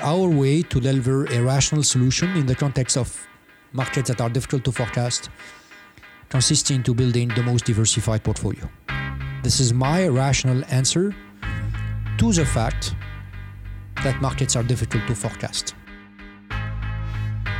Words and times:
our 0.00 0.28
way 0.28 0.62
to 0.62 0.80
deliver 0.80 1.24
a 1.26 1.42
rational 1.42 1.82
solution 1.82 2.36
in 2.36 2.46
the 2.46 2.54
context 2.54 2.96
of 2.96 3.26
markets 3.72 4.08
that 4.08 4.20
are 4.20 4.28
difficult 4.28 4.64
to 4.64 4.72
forecast, 4.72 5.30
consisting 6.28 6.82
to 6.82 6.94
building 6.94 7.28
the 7.28 7.42
most 7.42 7.64
diversified 7.64 8.22
portfolio. 8.22 8.68
This 9.42 9.60
is 9.60 9.72
my 9.72 10.08
rational 10.08 10.62
answer 10.70 11.14
to 12.18 12.32
the 12.32 12.44
fact 12.44 12.94
that 14.02 14.20
markets 14.20 14.56
are 14.56 14.62
difficult 14.62 15.06
to 15.06 15.14
forecast. 15.14 15.74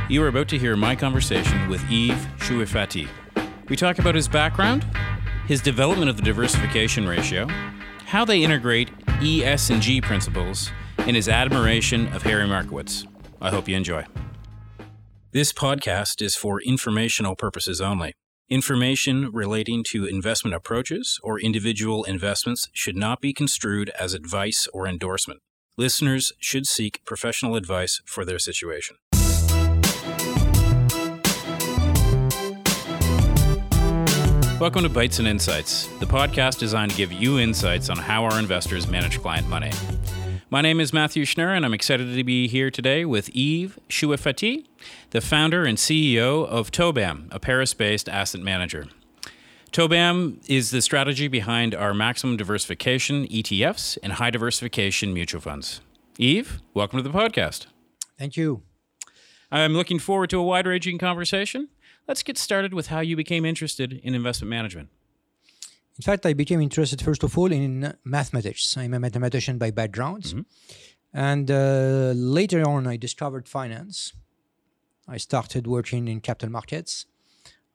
You 0.09 0.23
are 0.23 0.27
about 0.27 0.47
to 0.49 0.57
hear 0.57 0.75
my 0.75 0.95
conversation 0.95 1.67
with 1.67 1.81
Yves 1.91 2.25
Choueifaty. 2.37 3.07
We 3.69 3.75
talk 3.75 3.99
about 3.99 4.15
his 4.15 4.27
background, 4.27 4.85
his 5.47 5.61
development 5.61 6.09
of 6.09 6.15
the 6.17 6.23
diversification 6.23 7.07
ratio, 7.07 7.47
how 8.05 8.23
they 8.23 8.43
integrate 8.43 8.89
ES 9.21 9.69
and 9.69 9.81
G 9.81 9.99
principles, 9.99 10.71
and 11.07 11.15
his 11.15 11.29
admiration 11.29 12.07
of 12.09 12.23
Harry 12.23 12.45
Markowitz. 12.45 13.05
I 13.41 13.49
hope 13.49 13.69
you 13.69 13.77
enjoy. 13.77 14.05
This 15.31 15.53
podcast 15.53 16.21
is 16.21 16.35
for 16.35 16.61
informational 16.61 17.33
purposes 17.33 17.79
only. 17.79 18.13
Information 18.49 19.31
relating 19.31 19.85
to 19.85 20.05
investment 20.05 20.53
approaches 20.53 21.17
or 21.23 21.39
individual 21.39 22.03
investments 22.03 22.67
should 22.73 22.97
not 22.97 23.21
be 23.21 23.31
construed 23.31 23.89
as 23.97 24.13
advice 24.13 24.67
or 24.73 24.85
endorsement. 24.85 25.39
Listeners 25.77 26.33
should 26.39 26.67
seek 26.67 26.99
professional 27.05 27.55
advice 27.55 28.01
for 28.05 28.25
their 28.25 28.39
situation. 28.39 28.97
Welcome 34.59 34.83
to 34.83 34.89
Bites 34.89 35.19
and 35.19 35.27
Insights, 35.27 35.87
the 35.99 36.05
podcast 36.05 36.57
designed 36.57 36.91
to 36.91 36.97
give 36.97 37.13
you 37.13 37.39
insights 37.39 37.89
on 37.89 37.97
how 37.97 38.25
our 38.25 38.39
investors 38.39 38.87
manage 38.87 39.21
client 39.21 39.47
money. 39.47 39.71
My 40.49 40.61
name 40.61 40.79
is 40.79 40.93
Matthew 40.93 41.25
Schnurr, 41.25 41.57
and 41.57 41.65
I'm 41.65 41.73
excited 41.73 42.15
to 42.15 42.23
be 42.23 42.47
here 42.47 42.71
today 42.71 43.03
with 43.03 43.27
Yves 43.35 43.77
Choueifaty, 43.89 44.65
the 45.09 45.19
founder 45.19 45.65
and 45.65 45.77
CEO 45.77 46.47
of 46.47 46.71
Tobam, 46.71 47.27
a 47.31 47.39
Paris 47.39 47.73
based 47.73 48.07
asset 48.07 48.39
manager. 48.39 48.87
Tobam 49.73 50.41
is 50.47 50.71
the 50.71 50.81
strategy 50.81 51.27
behind 51.27 51.75
our 51.75 51.93
maximum 51.93 52.37
diversification 52.37 53.27
ETFs 53.27 53.97
and 54.01 54.13
high 54.13 54.29
diversification 54.29 55.13
mutual 55.13 55.41
funds. 55.41 55.81
Yves, 56.17 56.61
welcome 56.73 56.95
to 56.95 57.03
the 57.03 57.09
podcast. 57.09 57.65
Thank 58.17 58.37
you. 58.37 58.61
I'm 59.51 59.73
looking 59.73 59.99
forward 59.99 60.29
to 60.29 60.39
a 60.39 60.43
wide 60.43 60.65
ranging 60.65 60.97
conversation. 60.97 61.67
Let's 62.07 62.23
get 62.23 62.37
started 62.37 62.73
with 62.73 62.87
how 62.87 63.01
you 63.01 63.17
became 63.17 63.43
interested 63.43 63.91
in 63.91 64.15
investment 64.15 64.49
management. 64.49 64.87
In 65.97 66.03
fact, 66.03 66.25
I 66.25 66.33
became 66.33 66.61
interested 66.61 67.01
first 67.01 67.23
of 67.23 67.37
all 67.37 67.51
in 67.51 67.93
mathematics. 68.03 68.77
I'm 68.77 68.93
a 68.93 68.99
mathematician 68.99 69.57
by 69.57 69.71
background. 69.71 70.23
Mm-hmm. 70.23 70.41
And 71.13 71.49
uh, 71.49 72.11
later 72.15 72.67
on, 72.67 72.85
I 72.85 72.97
discovered 72.97 73.47
finance. 73.47 74.13
I 75.07 75.17
started 75.17 75.65
working 75.65 76.07
in 76.07 76.21
capital 76.21 76.51
markets 76.51 77.05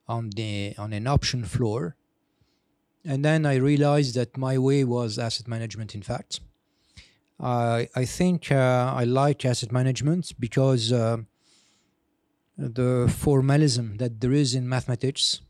on 0.07 0.31
the 0.31 0.75
on 0.79 0.93
an 0.93 1.07
option 1.07 1.45
floor. 1.45 1.97
And 3.05 3.25
then 3.25 3.45
I 3.45 3.57
realized 3.57 4.15
that 4.15 4.37
my 4.37 4.59
way 4.59 4.85
was 4.85 5.19
asset 5.19 5.49
management, 5.49 5.95
in 5.95 6.03
fact. 6.03 6.41
Uh, 7.41 7.87
I 7.97 8.05
think 8.05 8.53
uh, 8.53 8.95
I 8.95 9.03
like 9.05 9.45
asset 9.45 9.73
management 9.73 10.35
because 10.39 10.93
uh, 10.93 11.17
the 12.57 13.13
formalism 13.13 13.97
that 13.97 14.21
there 14.21 14.33
is 14.33 14.55
in 14.55 14.69
mathematics 14.69 15.41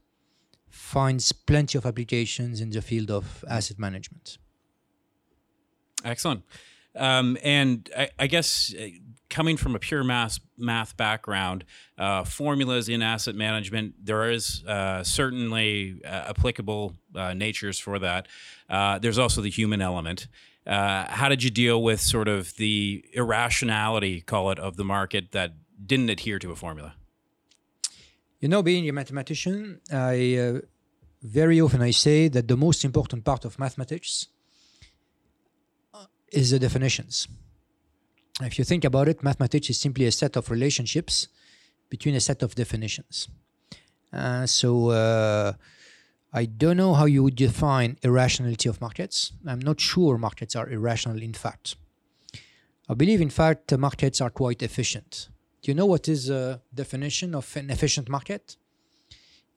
finds 0.73 1.33
plenty 1.33 1.77
of 1.77 1.85
applications 1.85 2.61
in 2.61 2.71
the 2.71 2.81
field 2.81 3.11
of 3.11 3.45
asset 3.49 3.79
management. 3.79 4.39
Excellent. 6.05 6.43
Um, 6.97 7.39
and 7.43 7.89
I, 7.97 8.09
I, 8.19 8.27
guess 8.27 8.75
uh, 8.79 8.89
coming 9.31 9.57
from 9.57 9.75
a 9.75 9.79
pure 9.79 10.05
math 10.05 10.39
math 10.59 10.97
background, 10.97 11.65
uh, 11.97 12.25
formulas 12.25 12.89
in 12.89 13.03
asset 13.03 13.35
management, 13.35 13.95
there 14.03 14.31
is 14.31 14.63
uh, 14.67 15.03
certainly 15.03 16.01
uh, 16.05 16.09
applicable 16.31 16.95
uh, 17.15 17.33
natures 17.33 17.79
for 17.79 17.99
that. 17.99 18.29
Uh, 18.69 18.99
there's 18.99 19.19
also 19.19 19.41
the 19.41 19.51
human 19.51 19.81
element. 19.81 20.27
how 20.67 21.29
did 21.29 21.43
you 21.43 21.51
deal 21.51 21.83
with 21.83 22.01
sort 22.01 22.29
of 22.29 22.55
the 22.57 23.05
irrationality, 23.15 24.21
call 24.21 24.51
it, 24.51 24.59
of 24.59 24.77
the 24.77 24.85
market 24.85 25.33
that 25.33 25.53
didn't 25.87 26.11
adhere 26.11 26.39
to 26.39 26.51
a 26.51 26.57
formula? 26.57 26.95
You 28.43 28.49
know, 28.49 28.61
being 28.61 28.89
a 28.89 28.93
mathematician, 28.93 29.81
I 29.93 30.37
uh, 30.37 30.61
very 31.23 31.61
often 31.61 31.81
I 31.81 31.93
say 31.93 32.27
that 32.27 32.49
the 32.49 32.57
most 32.57 32.85
important 32.85 33.25
part 33.25 33.45
of 33.45 33.57
mathematics 33.57 34.27
uh, 35.95 36.07
is 36.33 36.51
the 36.51 36.59
definitions. 36.59 37.29
If 38.41 38.59
you 38.59 38.65
think 38.65 38.83
about 38.85 39.07
it, 39.07 39.23
mathematics 39.23 39.71
is 39.71 39.79
simply 39.79 40.07
a 40.07 40.11
set 40.11 40.37
of 40.37 40.51
relationships 40.51 41.29
between 41.89 42.17
a 42.17 42.21
set 42.21 42.43
of 42.43 42.57
definitions. 42.57 43.29
Uh, 44.13 44.45
so 44.47 44.89
uh, 44.91 45.53
I 46.33 46.47
don't 46.47 46.79
know 46.79 46.95
how 46.95 47.05
you 47.05 47.23
would 47.23 47.37
define 47.37 47.97
irrationality 48.03 48.69
of 48.69 48.81
markets. 48.81 49.31
I'm 49.47 49.61
not 49.61 49.81
sure 49.81 50.19
markets 50.19 50.57
are 50.57 50.69
irrational 50.69 51.23
in 51.23 51.35
fact. 51.35 51.77
I 52.89 52.95
believe, 52.95 53.21
in 53.21 53.31
fact, 53.31 53.79
markets 53.79 54.21
are 54.21 54.31
quite 54.31 54.65
efficient. 54.65 55.29
Do 55.63 55.71
you 55.71 55.75
know 55.75 55.87
what 55.87 56.09
is 56.09 56.29
a 56.29 56.61
definition 56.75 57.35
of 57.35 57.57
an 57.57 57.71
efficient 57.71 58.09
market? 58.09 58.57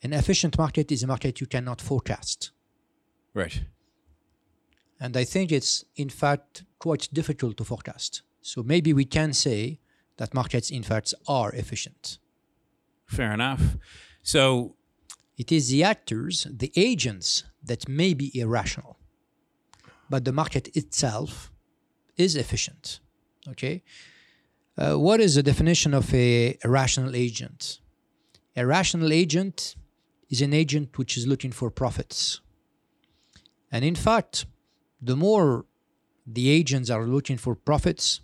An 0.04 0.14
efficient 0.14 0.58
market 0.58 0.92
is 0.92 1.02
a 1.04 1.08
market 1.08 1.42
you 1.42 1.48
cannot 1.48 1.82
forecast. 1.82 2.52
Right. 3.34 3.64
And 5.00 5.18
I 5.18 5.24
think 5.24 5.52
it's, 5.52 5.84
in 5.96 6.10
fact, 6.10 6.64
quite 6.80 7.10
difficult 7.12 7.58
to 7.58 7.64
forecast. 7.64 8.22
So 8.42 8.62
maybe 8.62 8.94
we 8.94 9.06
can 9.06 9.34
say 9.34 9.80
that 10.18 10.34
markets, 10.34 10.70
in 10.70 10.84
fact, 10.84 11.14
are 11.28 11.52
efficient. 11.54 12.20
Fair 13.08 13.34
enough. 13.34 13.78
So 14.22 14.76
it 15.38 15.52
is 15.52 15.70
the 15.70 15.84
actors, 15.84 16.48
the 16.50 16.72
agents, 16.76 17.44
that 17.64 17.90
may 17.90 18.14
be 18.14 18.38
irrational, 18.40 18.98
but 20.10 20.24
the 20.24 20.32
market 20.32 20.70
itself 20.76 21.52
is 22.16 22.36
efficient. 22.36 23.00
Okay. 23.48 23.84
Uh, 24.78 24.96
what 24.96 25.22
is 25.22 25.36
the 25.36 25.44
definition 25.44 25.94
of 25.94 26.14
a, 26.14 26.58
a 26.64 26.70
rational 26.70 27.16
agent? 27.16 27.80
A 28.58 28.66
rational 28.66 29.12
agent 29.14 29.76
is 30.30 30.42
an 30.42 30.54
agent 30.54 30.98
which 30.98 31.18
is 31.18 31.26
looking 31.28 31.52
for 31.52 31.70
profits. 31.70 32.42
And 33.72 33.86
in 33.86 33.96
fact, 33.96 34.46
the 35.02 35.16
more 35.16 35.66
the 36.26 36.50
agents 36.50 36.90
are 36.90 37.06
looking 37.06 37.38
for 37.38 37.56
profits, 37.56 38.22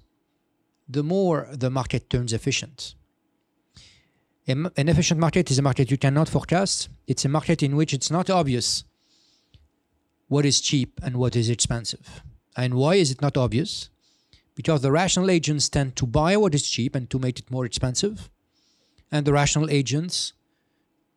the 0.89 1.03
more 1.03 1.47
the 1.51 1.69
market 1.69 2.09
turns 2.09 2.33
efficient. 2.33 2.95
An 4.47 4.71
efficient 4.75 5.19
market 5.19 5.49
is 5.51 5.59
a 5.59 5.61
market 5.61 5.91
you 5.91 5.97
cannot 5.97 6.27
forecast. 6.27 6.89
It's 7.07 7.23
a 7.23 7.29
market 7.29 7.63
in 7.63 7.75
which 7.75 7.93
it's 7.93 8.11
not 8.11 8.29
obvious 8.29 8.83
what 10.27 10.45
is 10.45 10.59
cheap 10.59 10.99
and 11.03 11.15
what 11.15 11.35
is 11.35 11.49
expensive. 11.49 12.23
And 12.57 12.73
why 12.73 12.95
is 12.95 13.11
it 13.11 13.21
not 13.21 13.37
obvious? 13.37 13.89
Because 14.55 14.81
the 14.81 14.91
rational 14.91 15.29
agents 15.29 15.69
tend 15.69 15.95
to 15.95 16.05
buy 16.05 16.35
what 16.37 16.53
is 16.53 16.69
cheap 16.69 16.95
and 16.95 17.09
to 17.09 17.19
make 17.19 17.39
it 17.39 17.51
more 17.51 17.65
expensive, 17.65 18.29
and 19.11 19.25
the 19.25 19.33
rational 19.33 19.69
agents 19.69 20.33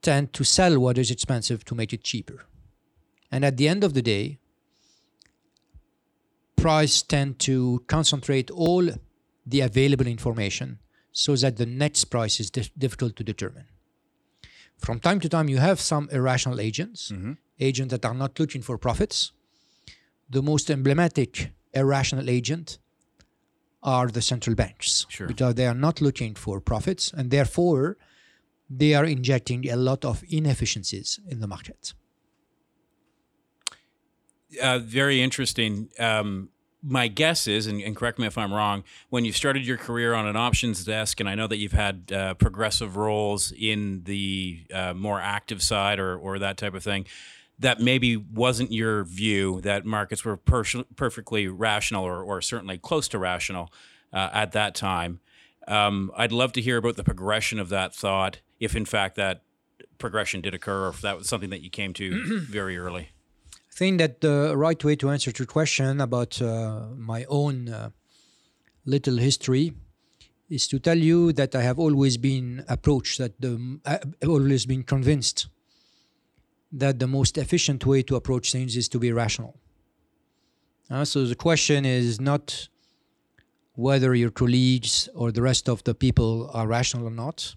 tend 0.03 0.33
to 0.33 0.45
sell 0.45 0.79
what 0.79 0.99
is 0.99 1.11
expensive 1.11 1.65
to 1.65 1.75
make 1.75 1.93
it 1.93 2.05
cheaper. 2.05 2.47
And 3.31 3.45
at 3.45 3.57
the 3.57 3.69
end 3.69 3.83
of 3.83 3.95
the 3.95 4.03
day, 4.03 4.39
price 6.57 7.03
tend 7.03 7.39
to 7.41 7.83
concentrate 7.89 8.51
all 8.51 8.89
the 9.47 9.61
available 9.61 10.07
information 10.07 10.79
so 11.13 11.37
that 11.37 11.57
the 11.57 11.67
next 11.67 12.07
price 12.07 12.41
is 12.41 12.51
di- 12.51 12.71
difficult 12.77 13.17
to 13.17 13.25
determine. 13.25 13.67
From 14.79 15.01
time 15.01 15.21
to 15.21 15.29
time, 15.29 15.49
you 15.49 15.59
have 15.59 15.81
some 15.81 16.09
irrational 16.11 16.61
agents, 16.61 17.11
mm-hmm. 17.11 17.33
agents 17.61 17.91
that 17.93 18.05
are 18.05 18.15
not 18.15 18.39
looking 18.39 18.63
for 18.63 18.77
profits. 18.77 19.33
The 20.29 20.43
most 20.43 20.71
emblematic 20.71 21.53
irrational 21.73 22.29
agent 22.29 22.79
are 23.85 24.09
the 24.09 24.23
central 24.23 24.57
banks 24.57 25.07
sure. 25.09 25.27
because 25.27 25.55
they 25.55 25.67
are 25.67 25.75
not 25.75 26.01
looking 26.01 26.35
for 26.35 26.61
profits 26.61 27.13
and 27.13 27.31
therefore 27.31 27.97
they 28.71 28.95
are 28.95 29.05
injecting 29.05 29.69
a 29.71 29.77
lot 29.77 30.05
of 30.05 30.25
inefficiencies 30.29 31.21
in 31.29 31.41
the 31.41 31.47
market. 31.47 31.93
Uh, 34.61 34.79
very 34.79 35.21
interesting. 35.21 35.91
Um, 35.99 36.49
my 36.83 37.09
guess 37.09 37.47
is, 37.47 37.67
and, 37.67 37.81
and, 37.81 37.97
correct 37.97 38.19
me 38.19 38.27
if 38.27 38.37
I'm 38.37 38.53
wrong, 38.53 38.85
when 39.09 39.25
you 39.25 39.33
started 39.33 39.67
your 39.67 39.79
career 39.79 40.15
on 40.15 40.27
an 40.27 40.37
options 40.37 40.85
desk, 40.85 41.19
and 41.19 41.29
I 41.29 41.35
know 41.35 41.47
that 41.47 41.57
you've 41.57 41.73
had 41.73 42.13
uh, 42.13 42.35
progressive 42.35 42.97
roles 42.97 43.53
in 43.53 44.03
the 44.05 44.67
uh, 44.73 44.93
more 44.93 45.19
active 45.19 45.63
side 45.63 45.99
or, 45.99 46.17
or 46.17 46.39
that 46.39 46.59
type 46.59 46.75
of 46.75 46.83
thing, 46.83 47.07
that 47.59 47.81
maybe 47.81 48.17
wasn't 48.17 48.73
your 48.73 49.05
view 49.05 49.61
that 49.61 49.85
markets 49.85 50.25
were 50.25 50.37
per- 50.37 50.65
perfectly 50.97 51.47
rational 51.47 52.05
or, 52.05 52.23
or 52.23 52.41
certainly 52.41 52.79
close 52.79 53.09
to 53.09 53.19
rational 53.19 53.73
uh, 54.13 54.31
at 54.33 54.53
that 54.53 54.75
time. 54.75 55.21
Um, 55.67 56.11
I'd 56.17 56.33
love 56.33 56.53
to 56.55 56.61
hear 56.61 56.77
about 56.77 56.97
the 56.97 57.05
progression 57.05 57.59
of 57.59 57.69
that 57.71 57.95
thought, 57.95 58.41
if 58.61 58.77
in 58.77 58.85
fact 58.85 59.17
that 59.17 59.43
progression 59.99 60.41
did 60.41 60.55
occur, 60.55 60.87
or 60.87 60.89
if 60.89 61.01
that 61.01 61.17
was 61.17 61.29
something 61.29 61.51
that 61.51 61.63
you 61.63 61.71
came 61.71 61.93
to 61.95 62.41
very 62.51 62.77
early. 62.77 63.11
I 63.53 63.77
think 63.77 63.99
that 63.99 64.21
the 64.21 64.57
right 64.57 64.83
way 64.85 64.97
to 64.97 65.11
answer 65.11 65.33
your 65.37 65.47
question 65.47 66.01
about 66.01 66.41
uh, 66.41 66.87
my 66.97 67.25
own 67.29 67.69
uh, 67.69 67.91
little 68.85 69.17
history 69.17 69.73
is 70.51 70.69
to 70.69 70.79
tell 70.79 70.99
you 70.99 71.33
that 71.33 71.55
I 71.55 71.63
have 71.63 71.79
always 71.79 72.17
been 72.17 72.65
approached 72.69 73.19
that 73.19 73.41
the 73.41 73.81
I've 73.85 74.29
always 74.29 74.67
been 74.67 74.83
convinced 74.83 75.49
that 76.75 76.99
the 76.99 77.07
most 77.07 77.39
efficient 77.39 77.87
way 77.87 78.03
to 78.03 78.17
approach 78.17 78.51
things 78.53 78.77
is 78.77 78.89
to 78.89 78.99
be 78.99 79.13
rational. 79.13 79.59
Uh, 80.91 81.05
so 81.05 81.25
the 81.25 81.35
question 81.35 81.85
is 81.85 82.21
not 82.21 82.69
whether 83.75 84.15
your 84.15 84.31
colleagues 84.31 85.09
or 85.15 85.33
the 85.33 85.43
rest 85.43 85.69
of 85.69 85.83
the 85.85 85.95
people 85.95 86.51
are 86.53 86.67
rational 86.67 87.07
or 87.07 87.11
not. 87.11 87.55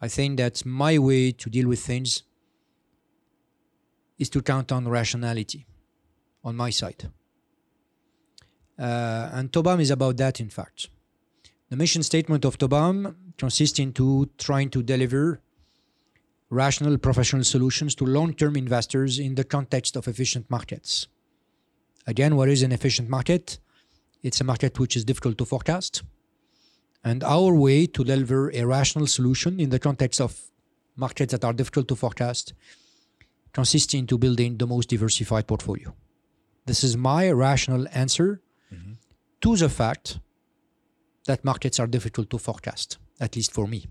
I 0.00 0.08
think 0.08 0.36
that 0.38 0.64
my 0.64 0.98
way 0.98 1.32
to 1.32 1.50
deal 1.50 1.68
with 1.68 1.80
things 1.80 2.22
is 4.18 4.28
to 4.30 4.42
count 4.42 4.70
on 4.72 4.86
rationality 4.88 5.66
on 6.44 6.54
my 6.56 6.70
side. 6.70 7.10
Uh, 8.78 9.30
and 9.32 9.50
Tobam 9.50 9.80
is 9.80 9.90
about 9.90 10.16
that, 10.18 10.38
in 10.38 10.50
fact. 10.50 10.88
The 11.70 11.76
mission 11.76 12.02
statement 12.02 12.44
of 12.44 12.58
Tobam 12.58 13.14
consists 13.36 13.78
into 13.78 14.30
trying 14.38 14.70
to 14.70 14.82
deliver 14.82 15.40
rational 16.50 16.96
professional 16.98 17.44
solutions 17.44 17.94
to 17.96 18.04
long-term 18.04 18.56
investors 18.56 19.18
in 19.18 19.34
the 19.34 19.44
context 19.44 19.96
of 19.96 20.08
efficient 20.08 20.50
markets. 20.50 21.06
Again, 22.06 22.36
what 22.36 22.48
is 22.48 22.62
an 22.62 22.72
efficient 22.72 23.08
market? 23.08 23.58
It's 24.22 24.40
a 24.40 24.44
market 24.44 24.78
which 24.78 24.96
is 24.96 25.04
difficult 25.04 25.38
to 25.38 25.44
forecast. 25.44 26.02
And 27.04 27.22
our 27.22 27.54
way 27.54 27.86
to 27.86 28.02
deliver 28.02 28.50
a 28.52 28.64
rational 28.64 29.06
solution 29.06 29.60
in 29.60 29.70
the 29.70 29.78
context 29.78 30.20
of 30.20 30.40
markets 30.96 31.32
that 31.32 31.44
are 31.44 31.52
difficult 31.52 31.86
to 31.88 31.96
forecast 31.96 32.54
consists 33.52 33.94
into 33.94 34.18
building 34.18 34.56
the 34.56 34.66
most 34.66 34.88
diversified 34.88 35.46
portfolio. 35.46 35.94
This 36.66 36.82
is 36.82 36.96
my 36.96 37.30
rational 37.30 37.86
answer 37.92 38.40
mm-hmm. 38.72 38.92
to 39.40 39.56
the 39.56 39.68
fact 39.68 40.18
that 41.26 41.44
markets 41.44 41.78
are 41.78 41.86
difficult 41.86 42.30
to 42.30 42.38
forecast, 42.38 42.98
at 43.20 43.36
least 43.36 43.52
for 43.52 43.66
me. 43.66 43.86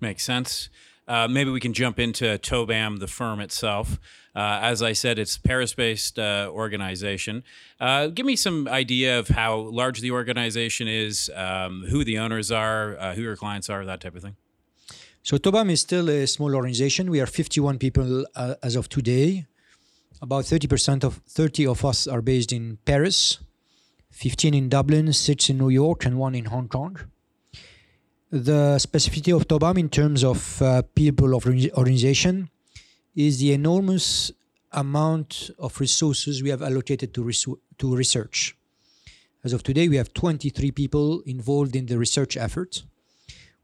Makes 0.00 0.24
sense. 0.24 0.68
Uh, 1.06 1.28
maybe 1.28 1.50
we 1.50 1.60
can 1.60 1.72
jump 1.72 1.98
into 1.98 2.24
Tobam, 2.38 2.98
the 2.98 3.06
firm 3.06 3.40
itself. 3.40 3.98
Uh, 4.34 4.58
as 4.62 4.82
I 4.82 4.94
said, 4.94 5.18
it's 5.18 5.38
Paris-based 5.38 6.18
uh, 6.18 6.48
organization. 6.50 7.44
Uh, 7.78 8.08
give 8.08 8.26
me 8.26 8.36
some 8.36 8.66
idea 8.66 9.18
of 9.18 9.28
how 9.28 9.56
large 9.56 10.00
the 10.00 10.10
organization 10.10 10.88
is, 10.88 11.30
um, 11.34 11.84
who 11.88 12.04
the 12.04 12.18
owners 12.18 12.50
are, 12.50 12.96
uh, 12.98 13.14
who 13.14 13.22
your 13.22 13.36
clients 13.36 13.70
are, 13.70 13.84
that 13.84 14.00
type 14.00 14.16
of 14.16 14.22
thing. 14.22 14.36
So 15.22 15.36
Tobam 15.38 15.70
is 15.70 15.80
still 15.80 16.10
a 16.10 16.26
small 16.26 16.54
organization. 16.54 17.10
We 17.10 17.20
are 17.20 17.26
51 17.26 17.78
people 17.78 18.26
uh, 18.34 18.56
as 18.62 18.76
of 18.76 18.88
today. 18.88 19.46
About 20.20 20.44
30% 20.44 21.04
of 21.04 21.20
30 21.28 21.66
of 21.66 21.84
us 21.84 22.06
are 22.06 22.22
based 22.22 22.52
in 22.52 22.78
Paris, 22.84 23.38
15 24.10 24.54
in 24.54 24.68
Dublin, 24.68 25.12
6 25.12 25.50
in 25.50 25.58
New 25.58 25.68
York, 25.68 26.04
and 26.06 26.18
1 26.18 26.34
in 26.34 26.46
Hong 26.46 26.68
Kong. 26.68 26.98
The 28.34 28.78
specificity 28.80 29.32
of 29.32 29.46
Tobam 29.46 29.78
in 29.78 29.88
terms 29.88 30.24
of 30.24 30.60
uh, 30.60 30.82
people 30.96 31.36
of 31.36 31.46
organization 31.46 32.50
is 33.14 33.38
the 33.38 33.52
enormous 33.52 34.32
amount 34.72 35.52
of 35.56 35.78
resources 35.78 36.42
we 36.42 36.48
have 36.48 36.60
allocated 36.60 37.14
to, 37.14 37.22
resu- 37.22 37.60
to 37.78 37.94
research. 37.94 38.56
As 39.44 39.52
of 39.52 39.62
today, 39.62 39.88
we 39.88 39.94
have 39.98 40.12
23 40.14 40.72
people 40.72 41.20
involved 41.20 41.76
in 41.76 41.86
the 41.86 41.96
research 41.96 42.36
effort, 42.36 42.82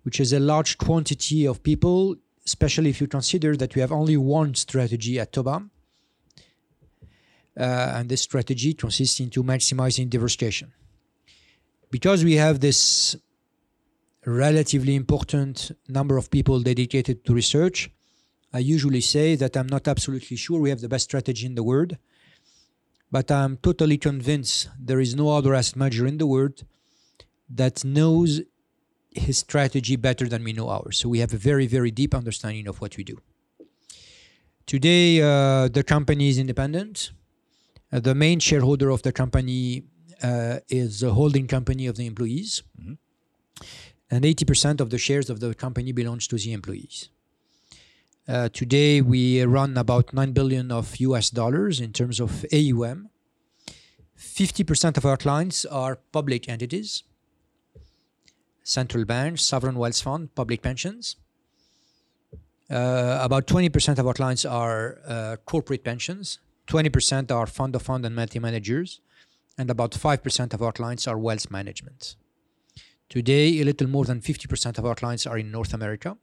which 0.04 0.20
is 0.20 0.32
a 0.32 0.38
large 0.38 0.78
quantity 0.78 1.48
of 1.48 1.64
people, 1.64 2.14
especially 2.46 2.90
if 2.90 3.00
you 3.00 3.08
consider 3.08 3.56
that 3.56 3.74
we 3.74 3.80
have 3.80 3.90
only 3.90 4.16
one 4.16 4.54
strategy 4.54 5.18
at 5.18 5.32
Tobam 5.32 5.70
uh, 7.58 7.94
and 7.96 8.08
this 8.08 8.22
strategy 8.22 8.74
consists 8.74 9.18
into 9.18 9.42
maximizing 9.42 10.08
diversification. 10.08 10.72
Because 11.90 12.22
we 12.22 12.34
have 12.34 12.60
this 12.60 13.16
relatively 14.26 14.94
important 14.94 15.72
number 15.88 16.16
of 16.16 16.30
people 16.30 16.60
dedicated 16.60 17.24
to 17.24 17.34
research, 17.34 17.90
I 18.52 18.58
usually 18.58 19.00
say 19.00 19.36
that 19.36 19.56
I'm 19.56 19.68
not 19.68 19.88
absolutely 19.88 20.36
sure 20.36 20.60
we 20.60 20.70
have 20.70 20.80
the 20.80 20.88
best 20.88 21.04
strategy 21.04 21.46
in 21.46 21.54
the 21.54 21.62
world, 21.62 21.96
but 23.10 23.30
I'm 23.30 23.56
totally 23.56 23.98
convinced 23.98 24.68
there 24.78 25.00
is 25.00 25.14
no 25.14 25.30
other 25.30 25.54
asset 25.54 25.76
manager 25.76 26.06
in 26.06 26.18
the 26.18 26.26
world 26.26 26.64
that 27.48 27.84
knows 27.84 28.40
his 29.12 29.38
strategy 29.38 29.96
better 29.96 30.28
than 30.28 30.44
we 30.44 30.52
know 30.52 30.68
ours. 30.68 30.98
So 30.98 31.08
we 31.08 31.18
have 31.20 31.32
a 31.32 31.36
very, 31.36 31.66
very 31.66 31.90
deep 31.90 32.14
understanding 32.14 32.68
of 32.68 32.80
what 32.80 32.96
we 32.96 33.04
do. 33.04 33.18
Today, 34.66 35.20
uh, 35.20 35.68
the 35.68 35.82
company 35.82 36.28
is 36.28 36.38
independent. 36.38 37.10
Uh, 37.92 37.98
the 37.98 38.14
main 38.14 38.38
shareholder 38.38 38.90
of 38.90 39.02
the 39.02 39.12
company 39.12 39.82
uh, 40.22 40.58
is 40.68 41.00
the 41.00 41.12
holding 41.12 41.48
company 41.48 41.86
of 41.86 41.96
the 41.96 42.06
employees. 42.06 42.62
Mm-hmm. 42.80 42.94
And 44.10 44.24
80% 44.24 44.80
of 44.80 44.90
the 44.90 44.98
shares 44.98 45.30
of 45.30 45.40
the 45.40 45.54
company 45.54 45.92
belongs 45.92 46.26
to 46.28 46.36
the 46.36 46.52
employees. 46.52 47.08
Uh, 48.28 48.48
today, 48.48 49.00
we 49.00 49.42
run 49.42 49.76
about 49.76 50.12
9 50.12 50.32
billion 50.32 50.70
of 50.70 50.96
US 50.98 51.30
dollars 51.30 51.80
in 51.80 51.92
terms 51.92 52.20
of 52.20 52.44
AUM. 52.52 53.08
50% 54.18 54.96
of 54.96 55.06
our 55.06 55.16
clients 55.16 55.64
are 55.64 55.96
public 56.12 56.48
entities, 56.48 57.02
central 58.62 59.04
banks, 59.04 59.42
sovereign 59.42 59.76
wealth 59.76 60.00
fund, 60.00 60.34
public 60.34 60.62
pensions. 60.62 61.16
Uh, 62.70 63.18
about 63.20 63.46
20% 63.46 63.98
of 63.98 64.06
our 64.06 64.14
clients 64.14 64.44
are 64.44 64.98
uh, 65.06 65.36
corporate 65.46 65.82
pensions, 65.82 66.38
20% 66.68 67.32
are 67.32 67.46
fund 67.46 67.74
of 67.74 67.82
fund 67.82 68.04
and 68.04 68.14
multi 68.14 68.38
managers, 68.38 69.00
and 69.58 69.70
about 69.70 69.90
5% 69.90 70.54
of 70.54 70.62
our 70.62 70.72
clients 70.72 71.08
are 71.08 71.18
wealth 71.18 71.50
management. 71.50 72.14
Today, 73.10 73.58
a 73.58 73.64
little 73.64 73.88
more 73.88 74.04
than 74.04 74.20
50% 74.20 74.78
of 74.78 74.86
our 74.86 74.94
clients 74.94 75.26
are 75.26 75.36
in 75.36 75.50
North 75.50 75.74
America. 75.74 76.16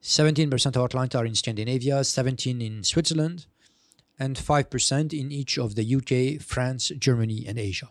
17% 0.00 0.76
of 0.76 0.76
our 0.76 0.86
clients 0.86 1.16
are 1.16 1.26
in 1.26 1.34
Scandinavia, 1.34 2.04
17 2.04 2.62
in 2.62 2.84
Switzerland, 2.84 3.46
and 4.16 4.36
5% 4.36 5.12
in 5.12 5.32
each 5.32 5.58
of 5.58 5.74
the 5.74 5.96
UK, 5.96 6.40
France, 6.40 6.92
Germany, 6.96 7.46
and 7.48 7.58
Asia. 7.58 7.88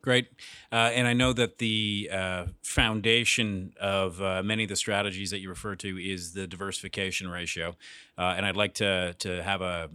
Great. 0.00 0.28
Uh, 0.70 0.90
and 0.94 1.08
I 1.08 1.12
know 1.12 1.32
that 1.32 1.58
the 1.58 2.08
uh, 2.12 2.46
foundation 2.62 3.72
of 3.80 4.22
uh, 4.22 4.44
many 4.44 4.62
of 4.62 4.68
the 4.68 4.76
strategies 4.76 5.30
that 5.30 5.40
you 5.40 5.48
refer 5.48 5.74
to 5.76 5.98
is 5.98 6.34
the 6.34 6.46
diversification 6.46 7.28
ratio. 7.28 7.74
Uh, 8.16 8.34
and 8.36 8.46
I'd 8.46 8.56
like 8.56 8.74
to, 8.74 9.14
to 9.18 9.42
have 9.42 9.60
a 9.60 9.90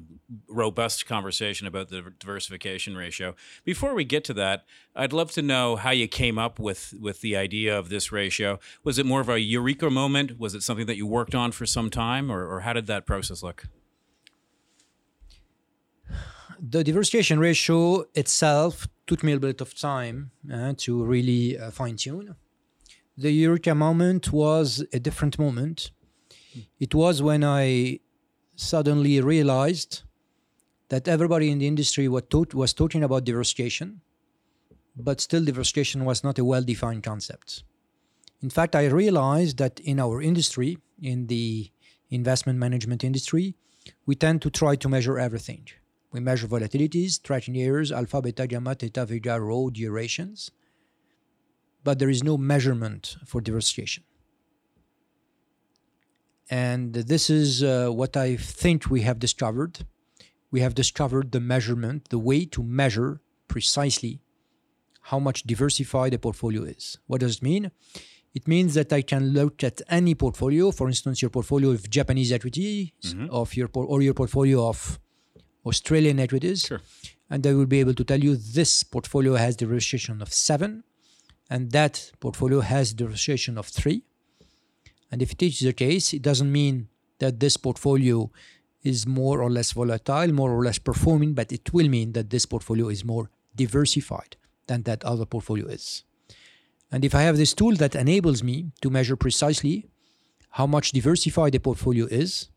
robust 0.50 1.06
conversation 1.06 1.68
about 1.68 1.88
the 1.88 2.14
diversification 2.20 2.98
ratio. 2.98 3.34
Before 3.64 3.96
we 3.96 4.04
get 4.04 4.26
to 4.26 4.34
that, 4.34 4.66
I'd 4.94 5.14
love 5.14 5.32
to 5.32 5.42
know 5.42 5.78
how 5.78 5.92
you 5.92 6.10
came 6.10 6.38
up 6.38 6.60
with, 6.60 6.94
with 7.00 7.22
the 7.22 7.38
idea 7.38 7.78
of 7.78 7.88
this 7.88 8.12
ratio. 8.12 8.60
Was 8.84 9.00
it 9.00 9.06
more 9.06 9.22
of 9.22 9.30
a 9.30 9.40
eureka 9.40 9.90
moment? 9.90 10.38
Was 10.38 10.54
it 10.54 10.64
something 10.64 10.86
that 10.88 10.98
you 10.98 11.08
worked 11.08 11.34
on 11.34 11.54
for 11.54 11.66
some 11.66 11.90
time? 11.90 12.30
Or, 12.30 12.46
or 12.46 12.60
how 12.62 12.74
did 12.74 12.88
that 12.88 13.06
process 13.06 13.42
look? 13.42 13.68
The 16.60 16.84
diversification 16.84 17.40
ratio 17.40 18.06
itself 18.14 18.88
took 19.08 19.24
me 19.24 19.34
a 19.34 19.40
bit 19.40 19.62
of 19.62 19.78
time 19.78 20.32
uh, 20.52 20.74
to 20.78 21.04
really 21.04 21.58
uh, 21.58 21.72
fine 21.72 21.96
tune. 21.96 22.36
The 23.18 23.32
Eureka 23.32 23.76
moment 23.76 24.32
was 24.32 24.86
a 24.92 25.00
different 25.00 25.38
moment. 25.38 25.92
It 26.80 26.96
was 26.96 27.22
when 27.22 27.44
I 27.44 28.00
suddenly 28.56 29.20
realized 29.22 30.02
that 30.90 31.08
everybody 31.08 31.50
in 31.50 31.60
the 31.60 31.68
industry 31.68 32.08
was, 32.08 32.24
taught, 32.30 32.54
was 32.54 32.74
talking 32.74 33.04
about 33.04 33.24
diversification, 33.24 34.02
but 34.96 35.20
still 35.20 35.44
diversification 35.44 36.06
was 36.06 36.24
not 36.24 36.40
a 36.40 36.46
well 36.46 36.64
defined 36.64 37.04
concept. 37.04 37.64
In 38.42 38.50
fact, 38.50 38.76
I 38.76 38.86
realized 38.86 39.58
that 39.58 39.80
in 39.80 40.00
our 40.00 40.22
industry, 40.22 40.78
in 41.02 41.28
the 41.28 41.72
investment 42.10 42.60
management 42.60 43.04
industry, 43.04 43.56
we 44.06 44.16
tend 44.16 44.42
to 44.42 44.50
try 44.50 44.76
to 44.76 44.90
measure 44.90 45.18
everything. 45.18 45.68
We 46.14 46.20
measure 46.20 46.48
volatilities, 46.48 47.22
tracking 47.22 47.58
errors, 47.58 47.92
alpha, 47.92 48.22
beta, 48.22 48.46
gamma, 48.48 48.76
theta, 48.76 49.06
vega, 49.06 49.42
rho, 49.42 49.70
durations. 49.72 50.52
But 51.84 52.00
there 52.00 52.10
is 52.10 52.24
no 52.24 52.38
measurement 52.38 53.18
for 53.26 53.42
diversification. 53.42 54.04
And 56.50 56.94
this 56.94 57.30
is 57.30 57.64
uh, 57.64 57.90
what 57.90 58.16
I 58.16 58.38
think 58.38 58.90
we 58.90 59.02
have 59.02 59.18
discovered. 59.18 59.86
We 60.52 60.60
have 60.62 60.76
discovered 60.76 61.32
the 61.32 61.40
measurement, 61.40 62.10
the 62.10 62.20
way 62.20 62.46
to 62.46 62.62
measure 62.62 63.22
precisely 63.48 64.22
how 65.10 65.20
much 65.20 65.44
diversified 65.44 66.14
a 66.14 66.20
portfolio 66.20 66.64
is. 66.64 67.00
What 67.08 67.22
does 67.22 67.38
it 67.38 67.44
mean? 67.44 67.72
It 68.36 68.48
means 68.48 68.76
that 68.76 68.94
I 68.94 69.02
can 69.02 69.30
look 69.30 69.64
at 69.64 69.82
any 69.90 70.16
portfolio, 70.16 70.72
for 70.72 70.88
instance, 70.88 71.22
your 71.22 71.30
portfolio 71.30 71.72
of 71.72 71.90
Japanese 71.90 72.32
equities, 72.32 72.92
mm-hmm. 73.02 73.28
of 73.32 73.56
your 73.56 73.70
or 73.74 74.02
your 74.02 74.14
portfolio 74.14 74.68
of 74.68 75.00
Australian 75.66 76.20
equities. 76.20 76.62
Sure. 76.64 76.82
And 77.30 77.44
they 77.44 77.54
will 77.54 77.66
be 77.66 77.80
able 77.80 77.94
to 77.96 78.04
tell 78.04 78.20
you 78.20 78.36
this 78.36 78.84
portfolio 78.84 79.36
has 79.36 79.56
the 79.58 79.68
registration 79.68 80.22
of 80.22 80.32
seven, 80.34 80.84
and 81.50 81.72
that 81.72 82.12
portfolio 82.20 82.62
has 82.62 82.96
the 82.96 83.06
registration 83.06 83.58
of 83.58 83.68
three. 83.68 84.04
And 85.12 85.22
if 85.22 85.32
it 85.32 85.42
is 85.44 85.60
the 85.60 85.74
case, 85.74 86.14
it 86.14 86.22
doesn't 86.22 86.52
mean 86.52 86.90
that 87.20 87.40
this 87.40 87.58
portfolio 87.58 88.32
is 88.84 89.08
more 89.08 89.42
or 89.42 89.50
less 89.50 89.72
volatile, 89.72 90.32
more 90.34 90.52
or 90.52 90.64
less 90.64 90.78
performing, 90.78 91.34
but 91.34 91.52
it 91.52 91.74
will 91.74 91.88
mean 91.88 92.12
that 92.14 92.30
this 92.30 92.46
portfolio 92.46 92.90
is 92.90 93.06
more 93.06 93.30
diversified 93.56 94.36
than 94.68 94.84
that 94.84 95.04
other 95.04 95.26
portfolio 95.26 95.68
is. 95.68 96.04
And 96.92 97.04
if 97.06 97.16
I 97.16 97.22
have 97.22 97.38
this 97.38 97.54
tool 97.54 97.76
that 97.76 97.96
enables 97.96 98.44
me 98.44 98.72
to 98.82 98.90
measure 98.90 99.16
precisely 99.16 99.88
how 100.52 100.68
much 100.68 100.92
diversified 100.92 101.56
a 101.56 101.60
portfolio 101.60 102.06
is, 102.06 102.50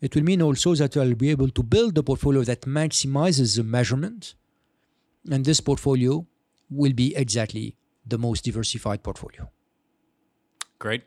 it 0.00 0.14
will 0.14 0.22
mean 0.22 0.42
also 0.42 0.74
that 0.74 0.96
I'll 0.96 1.14
be 1.14 1.30
able 1.30 1.48
to 1.50 1.62
build 1.62 1.96
a 1.98 2.02
portfolio 2.02 2.42
that 2.44 2.62
maximizes 2.62 3.56
the 3.56 3.64
measurement, 3.64 4.34
and 5.30 5.44
this 5.44 5.60
portfolio 5.60 6.26
will 6.70 6.92
be 6.92 7.14
exactly 7.16 7.76
the 8.06 8.18
most 8.18 8.44
diversified 8.44 9.02
portfolio. 9.02 9.50
Great. 10.78 11.02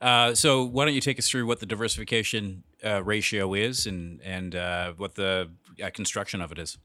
Uh, 0.00 0.34
so 0.34 0.64
why 0.64 0.86
don't 0.86 0.94
you 0.94 1.00
take 1.00 1.18
us 1.18 1.28
through 1.28 1.46
what 1.46 1.60
the 1.60 1.66
diversification 1.66 2.62
uh, 2.82 3.02
ratio 3.04 3.52
is 3.52 3.86
and 3.86 4.20
and 4.22 4.54
uh, 4.54 4.92
what 4.96 5.14
the 5.14 5.50
uh, 5.82 5.90
construction 5.90 6.40
of 6.40 6.50
it 6.52 6.58
is? 6.58 6.78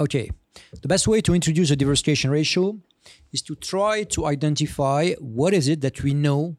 Okay, 0.00 0.30
the 0.82 0.88
best 0.88 1.06
way 1.06 1.20
to 1.20 1.34
introduce 1.34 1.70
a 1.70 1.76
diversification 1.76 2.30
ratio 2.30 2.76
is 3.32 3.40
to 3.42 3.54
try 3.54 4.02
to 4.02 4.26
identify 4.26 5.12
what 5.14 5.54
is 5.54 5.68
it 5.68 5.80
that 5.80 6.02
we 6.02 6.12
know 6.12 6.56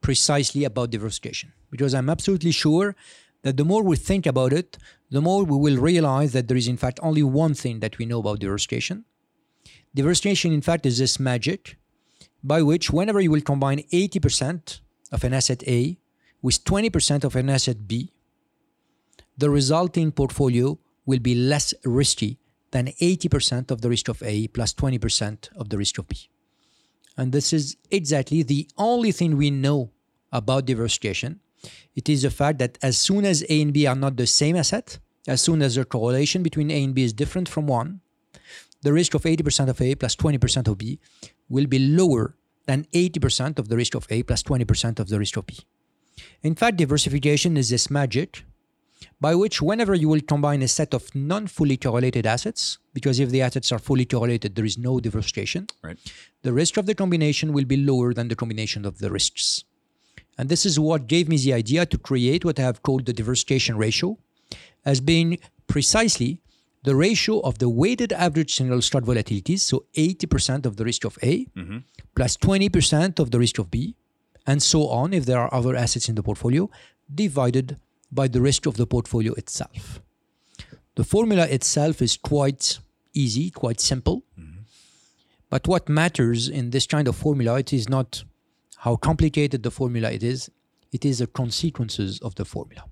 precisely 0.00 0.64
about 0.64 0.90
diversification. 0.90 1.52
Because 1.70 1.92
I'm 1.92 2.08
absolutely 2.08 2.52
sure 2.52 2.94
that 3.44 3.58
the 3.58 3.64
more 3.64 3.82
we 3.82 3.94
think 3.94 4.26
about 4.26 4.52
it, 4.52 4.78
the 5.10 5.20
more 5.20 5.44
we 5.44 5.56
will 5.56 5.80
realize 5.80 6.32
that 6.32 6.48
there 6.48 6.56
is 6.56 6.66
in 6.66 6.78
fact 6.78 6.98
only 7.02 7.22
one 7.22 7.54
thing 7.54 7.80
that 7.80 7.98
we 7.98 8.06
know 8.06 8.18
about 8.18 8.40
diversification. 8.40 9.04
Diversification, 9.94 10.52
in 10.52 10.62
fact, 10.62 10.86
is 10.86 10.98
this 10.98 11.20
magic 11.20 11.76
by 12.42 12.62
which 12.62 12.90
whenever 12.90 13.20
you 13.20 13.30
will 13.30 13.42
combine 13.42 13.78
80% 13.92 14.80
of 15.12 15.22
an 15.22 15.34
asset 15.34 15.62
A 15.68 15.98
with 16.42 16.64
20% 16.64 17.22
of 17.22 17.36
an 17.36 17.50
asset 17.50 17.86
B, 17.86 18.12
the 19.36 19.50
resulting 19.50 20.10
portfolio 20.10 20.78
will 21.06 21.20
be 21.20 21.34
less 21.34 21.74
risky 21.84 22.38
than 22.70 22.86
80% 22.86 23.70
of 23.70 23.82
the 23.82 23.90
risk 23.90 24.08
of 24.08 24.22
A 24.22 24.48
plus 24.48 24.72
20% 24.72 25.50
of 25.54 25.68
the 25.68 25.78
risk 25.78 25.98
of 25.98 26.08
B. 26.08 26.30
And 27.16 27.30
this 27.30 27.52
is 27.52 27.76
exactly 27.90 28.42
the 28.42 28.68
only 28.78 29.12
thing 29.12 29.36
we 29.36 29.50
know 29.50 29.92
about 30.32 30.64
diversification. 30.64 31.40
It 31.94 32.08
is 32.08 32.22
the 32.22 32.30
fact 32.30 32.58
that 32.58 32.78
as 32.82 32.98
soon 32.98 33.24
as 33.24 33.44
A 33.48 33.62
and 33.62 33.72
B 33.72 33.86
are 33.86 33.94
not 33.96 34.16
the 34.16 34.26
same 34.26 34.56
asset, 34.56 34.98
as 35.26 35.40
soon 35.40 35.62
as 35.62 35.74
the 35.76 35.84
correlation 35.84 36.42
between 36.42 36.70
A 36.70 36.82
and 36.84 36.94
B 36.94 37.02
is 37.04 37.12
different 37.12 37.48
from 37.48 37.66
1, 37.66 38.00
the 38.82 38.92
risk 38.92 39.14
of 39.14 39.22
80% 39.22 39.68
of 39.68 39.80
A 39.80 39.94
plus 39.94 40.14
20% 40.16 40.68
of 40.68 40.76
B 40.78 40.98
will 41.48 41.66
be 41.66 41.78
lower 41.78 42.36
than 42.66 42.86
80% 42.92 43.58
of 43.58 43.68
the 43.68 43.76
risk 43.76 43.94
of 43.94 44.06
A 44.10 44.22
plus 44.22 44.42
20% 44.42 44.98
of 44.98 45.08
the 45.08 45.18
risk 45.18 45.36
of 45.36 45.46
B. 45.46 45.58
In 46.42 46.54
fact, 46.54 46.76
diversification 46.76 47.56
is 47.56 47.70
this 47.70 47.90
magic 47.90 48.44
by 49.20 49.34
which 49.34 49.60
whenever 49.60 49.94
you 49.94 50.08
will 50.08 50.20
combine 50.20 50.62
a 50.62 50.68
set 50.68 50.94
of 50.94 51.14
non-fully 51.14 51.76
correlated 51.76 52.26
assets, 52.26 52.78
because 52.92 53.20
if 53.20 53.30
the 53.30 53.42
assets 53.42 53.72
are 53.72 53.78
fully 53.78 54.04
correlated, 54.04 54.54
there 54.54 54.64
is 54.64 54.78
no 54.78 55.00
diversification, 55.00 55.66
Right. 55.82 55.98
the 56.42 56.52
risk 56.52 56.76
of 56.76 56.86
the 56.86 56.94
combination 56.94 57.52
will 57.52 57.64
be 57.64 57.76
lower 57.76 58.14
than 58.14 58.28
the 58.28 58.36
combination 58.36 58.84
of 58.84 58.98
the 58.98 59.10
risks. 59.10 59.64
And 60.36 60.48
this 60.48 60.66
is 60.66 60.80
what 60.80 61.06
gave 61.06 61.28
me 61.28 61.36
the 61.36 61.52
idea 61.52 61.86
to 61.86 61.98
create 61.98 62.44
what 62.44 62.58
I 62.58 62.62
have 62.62 62.82
called 62.82 63.06
the 63.06 63.12
diversification 63.12 63.76
ratio 63.76 64.18
as 64.84 65.00
being 65.00 65.38
precisely 65.66 66.40
the 66.82 66.94
ratio 66.94 67.40
of 67.40 67.58
the 67.58 67.68
weighted 67.68 68.12
average 68.12 68.54
single 68.54 68.82
stock 68.82 69.04
volatilities, 69.04 69.60
so 69.60 69.86
80% 69.94 70.66
of 70.66 70.76
the 70.76 70.84
risk 70.84 71.04
of 71.04 71.18
A, 71.22 71.46
mm-hmm. 71.46 71.78
plus 72.14 72.36
20% 72.36 73.18
of 73.18 73.30
the 73.30 73.38
risk 73.38 73.58
of 73.58 73.70
B, 73.70 73.96
and 74.46 74.62
so 74.62 74.88
on 74.88 75.14
if 75.14 75.24
there 75.24 75.38
are 75.38 75.52
other 75.52 75.74
assets 75.74 76.10
in 76.10 76.14
the 76.14 76.22
portfolio, 76.22 76.68
divided 77.12 77.78
by 78.12 78.28
the 78.28 78.40
risk 78.40 78.66
of 78.66 78.76
the 78.76 78.86
portfolio 78.86 79.32
itself. 79.34 80.00
The 80.96 81.04
formula 81.04 81.46
itself 81.46 82.02
is 82.02 82.18
quite 82.18 82.78
easy, 83.14 83.50
quite 83.50 83.80
simple. 83.80 84.22
Mm-hmm. 84.38 84.60
But 85.48 85.66
what 85.66 85.88
matters 85.88 86.48
in 86.48 86.70
this 86.70 86.86
kind 86.86 87.08
of 87.08 87.16
formula, 87.16 87.58
it 87.58 87.72
is 87.72 87.88
not 87.88 88.24
how 88.84 88.96
complicated 88.96 89.62
the 89.62 89.70
formula 89.70 90.10
it 90.10 90.22
is, 90.22 90.50
it 90.92 91.06
is 91.06 91.18
the 91.20 91.26
consequences 91.26 92.20
of 92.20 92.34
the 92.34 92.44
formula. 92.44 92.84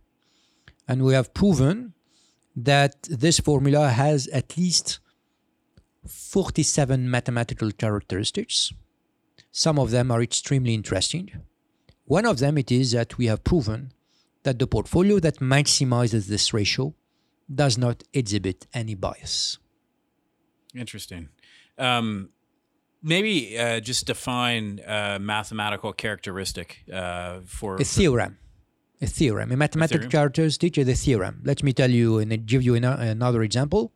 And 0.88 1.04
we 1.04 1.12
have 1.12 1.34
proven 1.34 1.92
that 2.56 3.02
this 3.02 3.38
formula 3.38 3.90
has 3.90 4.26
at 4.28 4.56
least 4.56 5.00
47 6.08 7.10
mathematical 7.10 7.70
characteristics. 7.72 8.72
Some 9.50 9.78
of 9.78 9.90
them 9.90 10.10
are 10.10 10.22
extremely 10.22 10.72
interesting. 10.72 11.30
One 12.06 12.24
of 12.24 12.38
them 12.38 12.56
it 12.56 12.72
is 12.72 12.92
that 12.92 13.18
we 13.18 13.26
have 13.26 13.44
proven 13.44 13.92
that 14.44 14.58
the 14.58 14.66
portfolio 14.66 15.18
that 15.18 15.40
maximizes 15.40 16.26
this 16.26 16.54
ratio 16.54 16.94
does 17.54 17.76
not 17.76 18.02
exhibit 18.14 18.66
any 18.72 18.94
bias. 18.94 19.58
Interesting. 20.74 21.28
Um, 21.76 22.30
maybe 23.02 23.58
uh, 23.58 23.80
just 23.80 24.06
define 24.06 24.80
a 24.86 25.18
mathematical 25.18 25.92
characteristic 25.92 26.84
uh, 26.92 27.40
for 27.46 27.76
A 27.76 27.84
theorem. 27.84 28.38
A 29.00 29.06
theorem. 29.06 29.50
A 29.50 29.56
mathematical 29.56 30.08
characteristic 30.08 30.78
is 30.78 30.88
a 30.88 30.94
theorem. 30.94 31.40
Let 31.44 31.62
me 31.62 31.72
tell 31.72 31.90
you 31.90 32.18
and 32.18 32.46
give 32.46 32.62
you 32.62 32.76
ano- 32.76 32.96
another 32.98 33.42
example. 33.42 33.92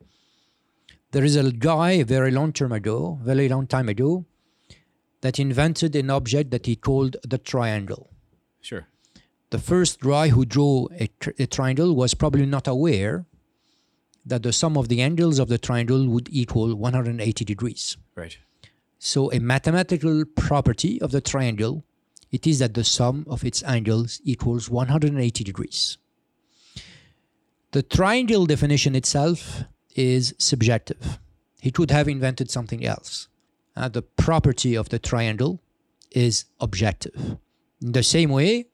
There 1.11 1.23
is 1.23 1.37
a 1.37 1.51
guy 1.51 2.03
very 2.03 2.31
long 2.31 2.51
term 2.51 2.73
ago, 2.73 3.17
very 3.23 3.47
long 3.47 3.67
time 3.67 3.87
ago, 3.87 4.25
that 5.21 5.39
invented 5.39 5.95
an 5.95 6.09
object 6.09 6.51
that 6.51 6.65
he 6.65 6.75
called 6.75 7.15
the 7.27 7.37
triangle. 7.37 8.09
sure. 8.61 8.87
The 9.49 9.59
first 9.59 10.01
guy 10.01 10.27
who 10.27 10.43
drew 10.43 10.89
a, 10.99 11.07
tr- 11.21 11.29
a 11.39 11.47
triangle 11.47 11.95
was 11.95 12.13
probably 12.13 12.45
not 12.45 12.67
aware 12.67 13.25
that 14.25 14.43
the 14.43 14.51
sum 14.51 14.75
of 14.77 14.89
the 14.89 15.01
angles 15.01 15.39
of 15.39 15.47
the 15.47 15.57
triangle 15.57 16.05
would 16.09 16.27
equal 16.29 16.75
180 16.75 17.45
degrees. 17.45 17.95
Right. 18.13 18.37
So 18.99 19.31
a 19.31 19.39
mathematical 19.39 20.25
property 20.25 20.99
of 21.01 21.11
the 21.11 21.21
triangle, 21.21 21.83
it 22.31 22.47
is 22.47 22.59
that 22.59 22.73
the 22.73 22.83
sum 22.83 23.25
of 23.29 23.43
its 23.43 23.63
angles 23.63 24.19
equals 24.23 24.69
180 24.69 25.43
degrees. 25.43 25.97
The 27.71 27.83
triangle 27.83 28.45
definition 28.45 28.95
itself 28.95 29.63
is 29.95 30.33
subjective. 30.37 31.19
He 31.61 31.71
could 31.71 31.91
have 31.91 32.07
invented 32.07 32.49
something 32.49 32.85
else. 32.85 33.27
Uh, 33.75 33.89
the 33.89 34.01
property 34.01 34.75
of 34.75 34.89
the 34.89 34.99
triangle 34.99 35.61
is 36.11 36.45
objective. 36.59 37.37
In 37.81 37.91
the 37.91 38.03
same 38.03 38.29
way, 38.31 38.67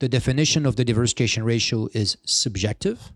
the 0.00 0.08
definition 0.08 0.66
of 0.66 0.76
the 0.76 0.84
diversification 0.84 1.44
ratio 1.44 1.88
is 1.92 2.16
subjective. 2.24 3.12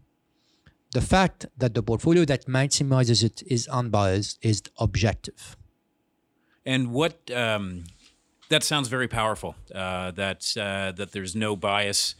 The 0.92 1.00
fact 1.00 1.46
that 1.58 1.74
the 1.74 1.82
portfolio 1.82 2.24
that 2.26 2.46
maximizes 2.46 3.22
it 3.24 3.42
is 3.46 3.66
unbiased 3.68 4.38
is 4.42 4.62
objective. 4.78 5.56
And 6.66 6.92
what 6.92 7.30
um, 7.30 7.84
that 8.48 8.62
sounds 8.62 8.88
very 8.88 9.08
powerful. 9.08 9.56
Uh, 9.74 10.10
that 10.12 10.54
uh, 10.56 10.92
that 10.92 11.12
there's 11.12 11.34
no 11.34 11.56
bias 11.56 12.14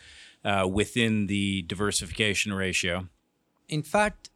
uh, 0.45 0.69
within 0.71 1.27
the 1.27 1.63
diversification 1.63 2.53
ratio. 2.53 3.09
in 3.69 3.83
fact, 3.83 4.31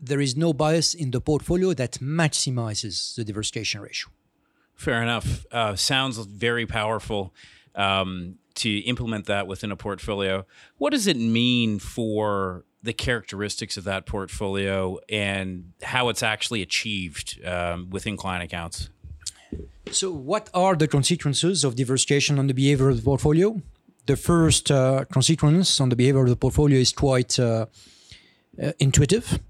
there 0.00 0.20
is 0.20 0.36
no 0.36 0.52
bias 0.52 0.94
in 0.94 1.10
the 1.10 1.20
portfolio 1.20 1.72
that 1.74 1.92
maximizes 2.00 3.14
the 3.14 3.24
diversification 3.24 3.80
ratio. 3.80 4.10
Fair 4.74 5.02
enough. 5.02 5.46
Uh, 5.50 5.74
sounds 5.76 6.18
very 6.18 6.66
powerful 6.66 7.32
um, 7.74 8.36
to 8.54 8.78
implement 8.80 9.26
that 9.26 9.46
within 9.46 9.70
a 9.72 9.76
portfolio. 9.76 10.44
What 10.78 10.90
does 10.90 11.06
it 11.06 11.16
mean 11.16 11.78
for 11.78 12.64
the 12.82 12.92
characteristics 12.92 13.76
of 13.76 13.84
that 13.84 14.04
portfolio 14.04 14.98
and 15.08 15.72
how 15.82 16.08
it's 16.10 16.22
actually 16.22 16.60
achieved 16.60 17.42
um, 17.46 17.88
within 17.90 18.16
client 18.16 18.44
accounts? 18.44 18.90
So, 19.90 20.10
what 20.10 20.50
are 20.54 20.74
the 20.74 20.88
consequences 20.88 21.64
of 21.64 21.76
diversification 21.76 22.38
on 22.38 22.46
the 22.46 22.54
behavior 22.54 22.88
of 22.88 22.96
the 22.96 23.02
portfolio? 23.02 23.60
The 24.06 24.16
first 24.16 24.70
uh, 24.70 25.04
consequence 25.12 25.80
on 25.80 25.88
the 25.88 25.96
behavior 25.96 26.22
of 26.22 26.28
the 26.28 26.36
portfolio 26.36 26.78
is 26.78 26.92
quite 26.92 27.38
uh, 27.38 27.66
uh, 28.62 28.72
intuitive. 28.78 29.40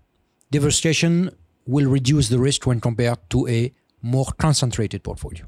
Diversification 0.51 1.31
will 1.67 1.89
reduce 1.89 2.29
the 2.29 2.39
risk 2.39 2.67
when 2.67 2.81
compared 2.81 3.19
to 3.31 3.49
a 3.49 3.73
more 4.03 4.27
concentrated 4.39 5.03
portfolio. 5.03 5.47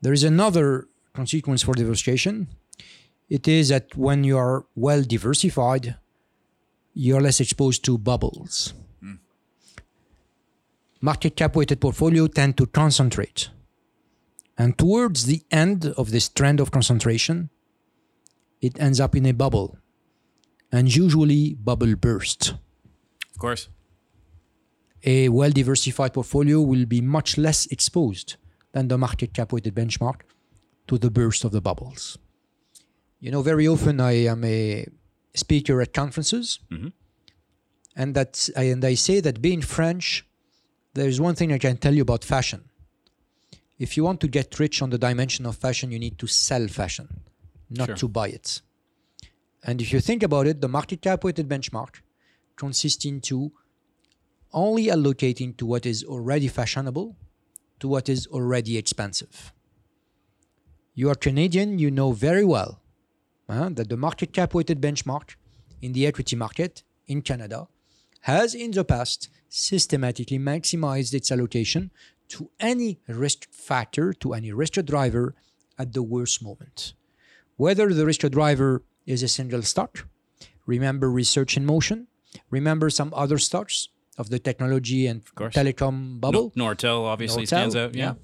There 0.00 0.12
is 0.12 0.24
another 0.24 0.88
consequence 1.12 1.62
for 1.62 1.74
diversification. 1.74 2.48
It 3.28 3.46
is 3.46 3.68
that 3.68 3.96
when 3.96 4.24
you 4.24 4.38
are 4.38 4.66
well 4.74 5.02
diversified, 5.02 5.96
you're 6.94 7.20
less 7.20 7.40
exposed 7.40 7.84
to 7.84 7.98
bubbles. 7.98 8.74
Market 11.00 11.36
cap 11.36 11.54
weighted 11.54 11.80
portfolio 11.80 12.26
tend 12.26 12.56
to 12.56 12.66
concentrate. 12.66 13.50
And 14.56 14.76
towards 14.76 15.26
the 15.26 15.42
end 15.50 15.86
of 15.96 16.10
this 16.10 16.28
trend 16.28 16.58
of 16.60 16.70
concentration, 16.72 17.50
it 18.60 18.80
ends 18.80 18.98
up 18.98 19.14
in 19.14 19.24
a 19.26 19.32
bubble. 19.32 19.78
And 20.72 20.94
usually 20.94 21.54
bubble 21.54 21.94
burst. 21.94 22.54
Of 23.30 23.38
course. 23.38 23.68
A 25.04 25.28
well 25.28 25.50
diversified 25.50 26.12
portfolio 26.12 26.60
will 26.60 26.84
be 26.84 27.00
much 27.00 27.38
less 27.38 27.66
exposed 27.66 28.34
than 28.72 28.88
the 28.88 28.98
market 28.98 29.32
cap 29.32 29.52
weighted 29.52 29.74
benchmark 29.74 30.22
to 30.88 30.98
the 30.98 31.10
burst 31.10 31.44
of 31.44 31.52
the 31.52 31.60
bubbles. 31.60 32.18
You 33.20 33.30
know, 33.30 33.42
very 33.42 33.66
often 33.68 34.00
I 34.00 34.12
am 34.26 34.42
a 34.44 34.86
speaker 35.34 35.80
at 35.80 35.92
conferences, 35.92 36.58
Mhm. 36.70 36.92
and 37.94 38.14
that 38.14 38.48
and 38.56 38.84
I 38.84 38.94
say 38.94 39.20
that 39.20 39.40
being 39.40 39.62
French, 39.62 40.26
there's 40.98 41.20
one 41.20 41.34
thing 41.34 41.52
I 41.52 41.58
can 41.58 41.76
tell 41.76 41.94
you 41.94 42.02
about 42.02 42.24
fashion. 42.24 42.64
If 43.78 43.96
you 43.96 44.02
want 44.04 44.20
to 44.20 44.28
get 44.28 44.58
rich 44.58 44.82
on 44.82 44.90
the 44.90 44.98
dimension 44.98 45.46
of 45.46 45.56
fashion, 45.56 45.92
you 45.92 45.98
need 45.98 46.18
to 46.18 46.26
sell 46.26 46.66
fashion, 46.66 47.06
not 47.70 47.88
Sure. 47.88 47.96
to 48.02 48.08
buy 48.08 48.28
it. 48.28 48.60
And 49.62 49.80
if 49.80 49.92
you 49.92 50.00
think 50.00 50.22
about 50.22 50.46
it, 50.46 50.60
the 50.60 50.68
market 50.68 51.00
cap 51.02 51.24
weighted 51.24 51.48
benchmark 51.48 51.92
consists 52.56 53.04
into 53.04 53.52
only 54.52 54.86
allocating 54.86 55.56
to 55.58 55.66
what 55.66 55.84
is 55.86 56.02
already 56.04 56.48
fashionable 56.48 57.16
to 57.80 57.86
what 57.88 58.08
is 58.08 58.26
already 58.28 58.76
expensive. 58.76 59.52
You 60.94 61.10
are 61.10 61.14
Canadian, 61.14 61.78
you 61.78 61.90
know 61.90 62.10
very 62.12 62.44
well 62.44 62.80
uh, 63.48 63.68
that 63.70 63.88
the 63.88 63.96
market 63.96 64.32
cap 64.32 64.54
weighted 64.54 64.80
benchmark 64.80 65.36
in 65.80 65.92
the 65.92 66.06
equity 66.06 66.34
market 66.34 66.82
in 67.06 67.22
Canada 67.22 67.68
has 68.20 68.54
in 68.54 68.72
the 68.72 68.84
past 68.84 69.28
systematically 69.48 70.38
maximized 70.38 71.14
its 71.14 71.32
allocation 71.32 71.90
to 72.28 72.50
any 72.60 73.00
risk 73.08 73.50
factor, 73.50 74.12
to 74.12 74.34
any 74.34 74.52
risk 74.52 74.74
driver 74.74 75.34
at 75.78 75.92
the 75.92 76.02
worst 76.02 76.42
moment. 76.42 76.94
Whether 77.56 77.92
the 77.92 78.04
risk 78.04 78.20
driver 78.20 78.82
is 79.06 79.22
a 79.22 79.28
single 79.28 79.62
stock, 79.62 80.06
remember 80.66 81.10
research 81.10 81.56
in 81.56 81.64
motion, 81.64 82.06
remember 82.50 82.90
some 82.90 83.12
other 83.14 83.38
stocks 83.38 83.88
of 84.18 84.30
the 84.30 84.38
technology 84.38 85.06
and 85.06 85.24
telecom 85.24 86.20
bubble. 86.20 86.52
No, 86.54 86.66
Nortel 86.66 87.04
obviously 87.04 87.44
Nortel, 87.44 87.46
stands 87.46 87.76
out. 87.76 87.94
Yeah. 87.94 88.14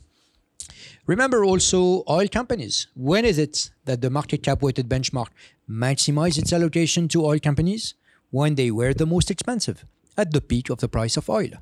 yeah. 0.60 0.68
Remember 1.06 1.44
also 1.44 2.02
oil 2.08 2.28
companies. 2.28 2.88
When 2.94 3.24
is 3.24 3.38
it 3.38 3.70
that 3.84 4.00
the 4.00 4.10
market 4.10 4.42
cap 4.42 4.62
weighted 4.62 4.88
benchmark 4.88 5.28
maximized 5.68 6.38
its 6.38 6.52
allocation 6.52 7.08
to 7.08 7.24
oil 7.24 7.38
companies? 7.38 7.94
When 8.38 8.52
they 8.60 8.70
were 8.78 8.92
the 9.02 9.06
most 9.14 9.28
expensive, 9.34 9.78
at 10.22 10.28
the 10.36 10.40
peak 10.50 10.66
of 10.70 10.78
the 10.84 10.88
price 10.96 11.16
of 11.20 11.24
oil. 11.40 11.52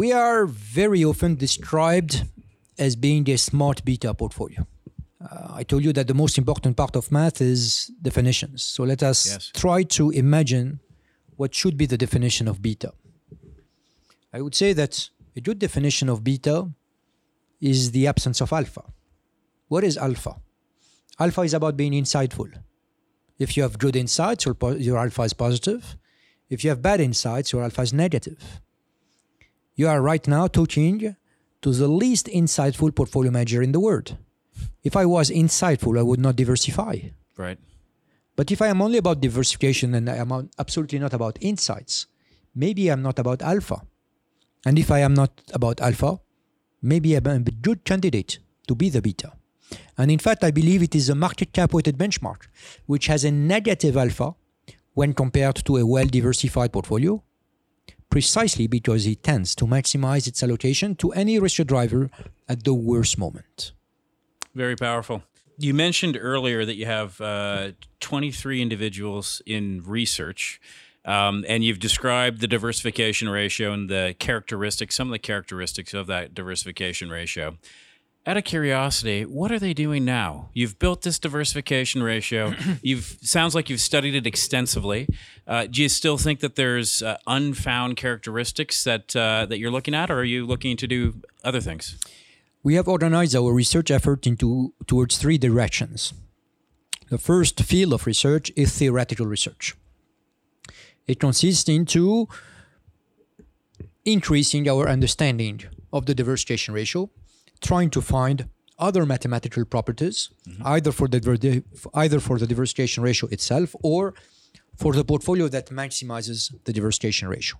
We 0.00 0.08
are 0.12 0.46
very 0.46 1.02
often 1.10 1.30
described 1.46 2.14
as 2.78 2.92
being 3.06 3.24
a 3.28 3.36
smart 3.36 3.78
beta 3.84 4.10
portfolio. 4.14 4.60
Uh, 5.20 5.60
I 5.60 5.62
told 5.70 5.82
you 5.86 5.92
that 5.98 6.06
the 6.12 6.14
most 6.22 6.38
important 6.42 6.74
part 6.82 6.94
of 7.00 7.12
math 7.18 7.38
is 7.52 7.60
definitions. 8.08 8.58
So 8.74 8.80
let 8.92 9.02
us 9.10 9.18
Yes. 9.26 9.50
try 9.64 9.78
to 9.98 10.04
imagine 10.24 10.68
what 11.40 11.50
should 11.60 11.76
be 11.82 11.86
the 11.92 11.98
definition 12.04 12.46
of 12.48 12.54
beta. 12.66 12.90
I 14.36 14.38
would 14.44 14.54
say 14.62 14.70
that 14.80 14.92
a 15.36 15.40
good 15.48 15.58
definition 15.66 16.06
of 16.08 16.16
beta 16.28 16.56
is 17.72 17.90
the 17.96 18.04
absence 18.12 18.38
of 18.44 18.48
alpha. 18.60 18.84
What 19.72 19.82
is 19.84 19.94
alpha? 20.08 20.32
Alpha 21.24 21.42
is 21.48 21.52
about 21.54 21.74
being 21.76 21.92
insightful. 22.02 22.48
If 23.40 23.56
you 23.56 23.62
have 23.62 23.78
good 23.78 23.96
insights, 23.96 24.44
your, 24.44 24.54
your 24.76 24.98
alpha 24.98 25.22
is 25.22 25.32
positive. 25.32 25.96
If 26.50 26.62
you 26.62 26.68
have 26.70 26.82
bad 26.82 27.00
insights, 27.00 27.52
your 27.52 27.62
alpha 27.62 27.80
is 27.80 27.92
negative. 27.92 28.60
You 29.74 29.88
are 29.88 30.02
right 30.02 30.28
now 30.28 30.46
talking 30.46 31.16
to 31.62 31.70
the 31.72 31.88
least 31.88 32.26
insightful 32.26 32.94
portfolio 32.94 33.30
manager 33.30 33.62
in 33.62 33.72
the 33.72 33.80
world. 33.80 34.18
If 34.84 34.94
I 34.94 35.06
was 35.06 35.30
insightful, 35.30 35.98
I 35.98 36.02
would 36.02 36.20
not 36.20 36.36
diversify. 36.36 36.98
Right. 37.38 37.58
But 38.36 38.50
if 38.50 38.60
I 38.60 38.68
am 38.68 38.82
only 38.82 38.98
about 38.98 39.22
diversification 39.22 39.94
and 39.94 40.10
I 40.10 40.16
am 40.16 40.50
absolutely 40.58 40.98
not 40.98 41.14
about 41.14 41.38
insights, 41.40 42.06
maybe 42.54 42.88
I'm 42.88 43.02
not 43.02 43.18
about 43.18 43.40
alpha. 43.40 43.82
And 44.66 44.78
if 44.78 44.90
I 44.90 44.98
am 44.98 45.14
not 45.14 45.40
about 45.54 45.80
alpha, 45.80 46.20
maybe 46.82 47.16
I'm 47.16 47.26
a 47.26 47.40
good 47.40 47.84
candidate 47.84 48.38
to 48.68 48.74
be 48.74 48.90
the 48.90 49.00
beta. 49.00 49.32
And 50.00 50.10
in 50.10 50.18
fact, 50.18 50.42
I 50.42 50.50
believe 50.50 50.82
it 50.82 50.94
is 50.94 51.10
a 51.10 51.14
market 51.14 51.52
cap 51.52 51.74
weighted 51.74 51.98
benchmark, 51.98 52.46
which 52.86 53.06
has 53.06 53.22
a 53.22 53.30
negative 53.30 53.96
alpha 53.96 54.34
when 54.94 55.12
compared 55.12 55.56
to 55.66 55.76
a 55.76 55.84
well 55.84 56.06
diversified 56.06 56.72
portfolio, 56.72 57.22
precisely 58.08 58.66
because 58.66 59.06
it 59.06 59.22
tends 59.22 59.54
to 59.56 59.66
maximize 59.66 60.26
its 60.26 60.42
allocation 60.42 60.94
to 60.96 61.12
any 61.12 61.38
risk 61.38 61.62
driver 61.64 62.10
at 62.48 62.64
the 62.64 62.72
worst 62.72 63.18
moment. 63.18 63.72
Very 64.54 64.74
powerful. 64.74 65.22
You 65.58 65.74
mentioned 65.74 66.16
earlier 66.18 66.64
that 66.64 66.76
you 66.76 66.86
have 66.86 67.20
uh, 67.20 67.72
23 68.00 68.62
individuals 68.62 69.42
in 69.44 69.82
research, 69.84 70.58
um, 71.04 71.44
and 71.46 71.62
you've 71.62 71.78
described 71.78 72.40
the 72.40 72.48
diversification 72.48 73.28
ratio 73.28 73.72
and 73.74 73.90
the 73.90 74.16
characteristics, 74.18 74.94
some 74.94 75.08
of 75.08 75.12
the 75.12 75.18
characteristics 75.18 75.92
of 75.92 76.06
that 76.06 76.34
diversification 76.34 77.10
ratio. 77.10 77.58
Out 78.30 78.36
of 78.36 78.44
curiosity, 78.44 79.24
what 79.24 79.50
are 79.50 79.58
they 79.58 79.74
doing 79.74 80.04
now? 80.04 80.50
You've 80.54 80.78
built 80.78 81.02
this 81.02 81.18
diversification 81.18 82.00
ratio. 82.00 82.54
You've 82.80 83.18
sounds 83.22 83.56
like 83.56 83.68
you've 83.68 83.80
studied 83.80 84.14
it 84.14 84.24
extensively. 84.24 85.08
Uh, 85.48 85.66
do 85.66 85.82
you 85.82 85.88
still 85.88 86.16
think 86.16 86.38
that 86.38 86.54
there's 86.54 87.02
uh, 87.02 87.16
unfound 87.26 87.96
characteristics 87.96 88.84
that 88.84 89.16
uh, 89.16 89.46
that 89.46 89.58
you're 89.58 89.72
looking 89.72 89.96
at, 89.96 90.12
or 90.12 90.20
are 90.20 90.24
you 90.24 90.46
looking 90.46 90.76
to 90.76 90.86
do 90.86 91.14
other 91.42 91.60
things? 91.60 91.96
We 92.62 92.76
have 92.76 92.86
organized 92.86 93.34
our 93.34 93.52
research 93.52 93.90
effort 93.90 94.28
into 94.28 94.74
towards 94.86 95.18
three 95.18 95.36
directions. 95.36 96.14
The 97.08 97.18
first 97.18 97.60
field 97.60 97.92
of 97.92 98.06
research 98.06 98.52
is 98.54 98.78
theoretical 98.78 99.26
research. 99.26 99.74
It 101.08 101.18
consists 101.18 101.68
into 101.68 102.28
increasing 104.04 104.68
our 104.68 104.88
understanding 104.88 105.62
of 105.92 106.06
the 106.06 106.14
diversification 106.14 106.74
ratio, 106.74 107.10
trying 107.60 107.90
to 107.90 108.00
find 108.00 108.48
other 108.78 109.04
mathematical 109.04 109.64
properties, 109.64 110.30
either 110.64 110.92
for 110.92 111.06
the 111.08 111.62
either 111.94 112.20
for 112.20 112.38
the 112.38 112.46
diversification 112.46 113.02
ratio 113.02 113.28
itself 113.30 113.76
or 113.82 114.14
for 114.76 114.92
the 114.94 115.04
portfolio 115.04 115.48
that 115.48 115.66
maximizes 115.68 116.54
the 116.64 116.72
diversification 116.72 117.28
ratio. 117.28 117.58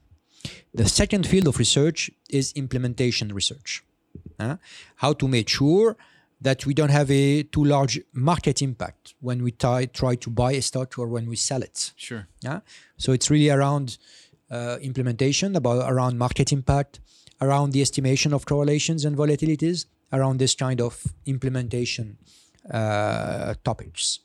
The 0.72 0.88
second 0.88 1.26
field 1.26 1.46
of 1.46 1.58
research 1.58 2.10
is 2.30 2.52
implementation 2.52 3.28
research. 3.34 3.84
Uh, 4.38 4.56
how 4.96 5.12
to 5.12 5.28
make 5.28 5.48
sure 5.48 5.96
that 6.40 6.64
we 6.64 6.72
don't 6.72 6.90
have 6.90 7.10
a 7.10 7.42
too 7.42 7.64
large 7.64 8.00
market 8.12 8.62
impact 8.62 9.14
when 9.20 9.42
we 9.42 9.50
try, 9.52 9.84
try 9.84 10.14
to 10.16 10.30
buy 10.30 10.52
a 10.52 10.62
stock 10.62 10.98
or 10.98 11.06
when 11.06 11.28
we 11.28 11.36
sell 11.36 11.62
it. 11.62 11.92
Sure. 11.96 12.26
Yeah. 12.40 12.60
So 12.96 13.12
it's 13.12 13.30
really 13.30 13.50
around 13.50 13.98
uh, 14.50 14.78
implementation, 14.80 15.54
about 15.54 15.92
around 15.92 16.16
market 16.16 16.52
impact, 16.52 17.00
around 17.40 17.72
the 17.72 17.82
estimation 17.82 18.32
of 18.32 18.44
correlations 18.44 19.04
and 19.04 19.16
volatilities, 19.16 19.86
around 20.12 20.38
this 20.38 20.54
kind 20.54 20.80
of 20.80 21.04
implementation 21.26 22.18
uh, 22.70 23.54
topics. 23.64 24.20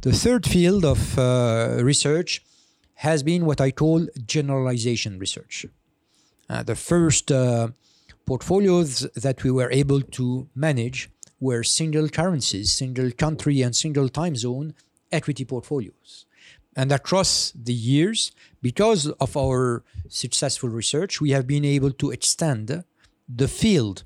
The 0.00 0.12
third 0.12 0.46
field 0.46 0.84
of 0.84 1.18
uh, 1.18 1.78
research 1.80 2.42
has 2.96 3.22
been 3.22 3.46
what 3.46 3.60
I 3.60 3.70
call 3.70 4.06
generalization 4.26 5.18
research. 5.18 5.66
Uh, 6.48 6.62
the 6.62 6.76
first 6.76 7.32
uh, 7.32 7.68
portfolios 8.26 9.00
that 9.14 9.42
we 9.44 9.50
were 9.50 9.70
able 9.70 10.00
to 10.00 10.48
manage 10.54 11.10
were 11.40 11.62
single 11.62 12.08
currencies, 12.08 12.72
single 12.72 13.10
country, 13.10 13.62
and 13.62 13.74
single 13.74 14.08
time 14.08 14.36
zone 14.36 14.74
equity 15.12 15.44
portfolios. 15.44 16.26
And 16.76 16.90
across 16.92 17.52
the 17.52 17.72
years, 17.72 18.32
because 18.62 19.06
of 19.20 19.36
our 19.36 19.84
successful 20.08 20.68
research, 20.68 21.20
we 21.20 21.30
have 21.30 21.46
been 21.46 21.64
able 21.64 21.92
to 21.92 22.10
extend 22.10 22.84
the 23.28 23.48
field 23.48 24.04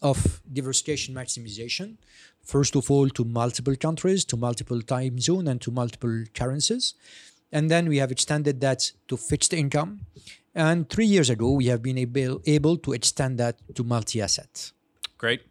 of 0.00 0.42
diversification 0.52 1.14
maximization, 1.14 1.96
first 2.42 2.76
of 2.76 2.90
all 2.90 3.08
to 3.08 3.24
multiple 3.24 3.74
countries, 3.74 4.24
to 4.26 4.36
multiple 4.36 4.80
time 4.82 5.18
zone, 5.18 5.48
and 5.48 5.60
to 5.62 5.70
multiple 5.70 6.24
currencies. 6.34 6.94
And 7.50 7.70
then 7.70 7.88
we 7.88 7.98
have 7.98 8.12
extended 8.12 8.60
that 8.60 8.92
to 9.08 9.16
fixed 9.16 9.52
income. 9.52 10.00
And 10.54 10.88
three 10.88 11.06
years 11.06 11.30
ago, 11.30 11.50
we 11.50 11.66
have 11.66 11.82
been 11.82 11.98
able, 11.98 12.40
able 12.46 12.76
to 12.78 12.92
extend 12.92 13.38
that 13.38 13.56
to 13.74 13.82
multi 13.82 14.20
asset. 14.20 14.72
Great. 15.18 15.42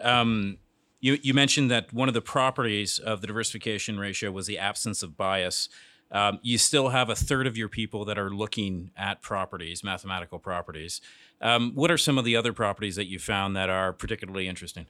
Um, 0.00 0.58
you, 1.00 1.18
you 1.22 1.34
mentioned 1.34 1.70
that 1.70 1.92
one 1.92 2.08
of 2.08 2.14
the 2.14 2.20
properties 2.20 2.98
of 2.98 3.20
the 3.20 3.26
diversification 3.26 3.98
ratio 3.98 4.30
was 4.30 4.46
the 4.46 4.58
absence 4.58 5.02
of 5.02 5.16
bias. 5.16 5.68
Um, 6.14 6.38
you 6.42 6.58
still 6.58 6.90
have 6.90 7.10
a 7.10 7.16
third 7.16 7.48
of 7.48 7.56
your 7.56 7.68
people 7.68 8.04
that 8.04 8.16
are 8.16 8.30
looking 8.30 8.92
at 8.96 9.20
properties, 9.20 9.82
mathematical 9.82 10.38
properties. 10.38 11.00
Um, 11.40 11.72
what 11.74 11.90
are 11.90 11.98
some 11.98 12.18
of 12.18 12.24
the 12.24 12.36
other 12.36 12.52
properties 12.52 12.94
that 12.94 13.06
you 13.06 13.18
found 13.18 13.56
that 13.56 13.68
are 13.68 13.92
particularly 13.92 14.46
interesting? 14.46 14.86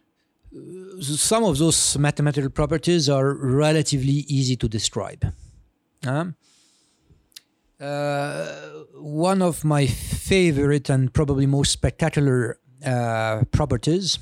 Some 1.01 1.43
of 1.45 1.57
those 1.57 1.97
mathematical 1.99 2.51
properties 2.51 3.09
are 3.09 3.33
relatively 3.35 4.27
easy 4.29 4.55
to 4.57 4.69
describe. 4.69 5.33
Um, 6.07 6.37
uh, 7.81 8.45
one 8.93 9.41
of 9.41 9.65
my 9.65 9.87
favorite 9.87 10.91
and 10.91 11.13
probably 11.13 11.47
most 11.47 11.73
spectacular 11.73 12.59
uh, 12.85 13.45
properties 13.51 14.19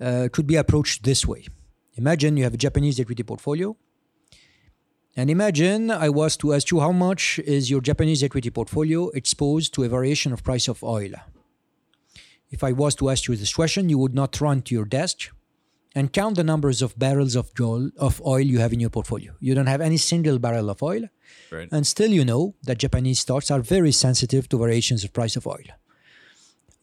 uh, 0.00 0.28
could 0.32 0.46
be 0.46 0.54
approached 0.54 1.02
this 1.02 1.26
way. 1.26 1.46
Imagine 1.94 2.36
you 2.36 2.44
have 2.44 2.54
a 2.54 2.58
Japanese 2.58 3.00
equity 3.00 3.24
portfolio. 3.24 3.76
And 5.18 5.30
imagine 5.30 5.90
I 5.90 6.10
was 6.10 6.36
to 6.38 6.52
ask 6.52 6.70
you 6.70 6.80
how 6.80 6.92
much 6.92 7.38
is 7.38 7.70
your 7.70 7.80
Japanese 7.80 8.22
equity 8.22 8.50
portfolio 8.50 9.08
exposed 9.10 9.72
to 9.74 9.84
a 9.84 9.88
variation 9.88 10.32
of 10.32 10.44
price 10.44 10.68
of 10.68 10.82
oil? 10.84 11.12
If 12.50 12.62
I 12.62 12.72
was 12.72 12.94
to 12.96 13.08
ask 13.08 13.26
you 13.26 13.34
this 13.34 13.54
question, 13.54 13.88
you 13.88 13.98
would 13.98 14.14
not 14.14 14.38
run 14.40 14.60
to 14.62 14.74
your 14.74 14.84
desk 14.84 15.30
and 15.94 16.12
count 16.12 16.36
the 16.36 16.44
numbers 16.44 16.82
of 16.82 16.98
barrels 16.98 17.34
of 17.34 17.50
oil, 17.58 17.90
of 17.96 18.20
oil 18.26 18.40
you 18.40 18.58
have 18.58 18.74
in 18.74 18.80
your 18.80 18.90
portfolio. 18.90 19.32
You 19.40 19.54
don't 19.54 19.66
have 19.66 19.80
any 19.80 19.96
single 19.96 20.38
barrel 20.38 20.68
of 20.68 20.82
oil, 20.82 21.08
Right. 21.50 21.68
and 21.72 21.86
still 21.86 22.10
you 22.10 22.24
know 22.24 22.54
that 22.64 22.76
Japanese 22.78 23.20
stocks 23.20 23.50
are 23.50 23.60
very 23.60 23.92
sensitive 23.92 24.48
to 24.50 24.58
variations 24.58 25.02
of 25.02 25.14
price 25.14 25.36
of 25.36 25.46
oil. 25.46 25.64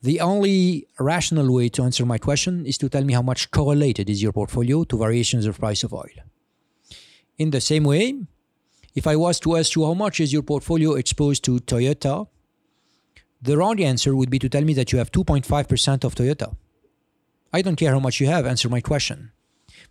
The 0.02 0.20
only 0.20 0.88
rational 1.00 1.54
way 1.54 1.70
to 1.70 1.84
answer 1.84 2.06
my 2.06 2.18
question 2.18 2.66
is 2.66 2.78
to 2.80 2.90
tell 2.90 3.04
me 3.04 3.14
how 3.14 3.22
much 3.22 3.52
correlated 3.52 4.10
is 4.10 4.22
your 4.24 4.34
portfolio 4.34 4.84
to 4.86 4.98
variations 4.98 5.46
of 5.46 5.60
price 5.60 5.84
of 5.84 5.94
oil. 5.94 6.18
In 7.38 7.50
the 7.52 7.62
same 7.62 7.84
way, 7.84 8.16
if 8.96 9.08
I 9.08 9.16
was 9.16 9.40
to 9.42 9.58
ask 9.58 9.76
you 9.76 9.86
how 9.86 9.94
much 9.94 10.20
is 10.20 10.32
your 10.32 10.44
portfolio 10.44 10.94
exposed 10.94 11.44
to 11.46 11.60
Toyota, 11.60 12.28
the 13.42 13.58
wrong 13.58 13.82
answer 13.82 14.16
would 14.16 14.30
be 14.30 14.40
to 14.40 14.50
tell 14.50 14.64
me 14.64 14.74
that 14.74 14.92
you 14.92 15.00
have 15.00 15.12
2.5% 15.12 16.04
of 16.04 16.16
Toyota. 16.16 16.56
I 17.52 17.62
don't 17.62 17.76
care 17.76 17.92
how 17.92 18.00
much 18.00 18.20
you 18.20 18.28
have, 18.28 18.46
answer 18.46 18.70
my 18.70 18.82
question. 18.82 19.32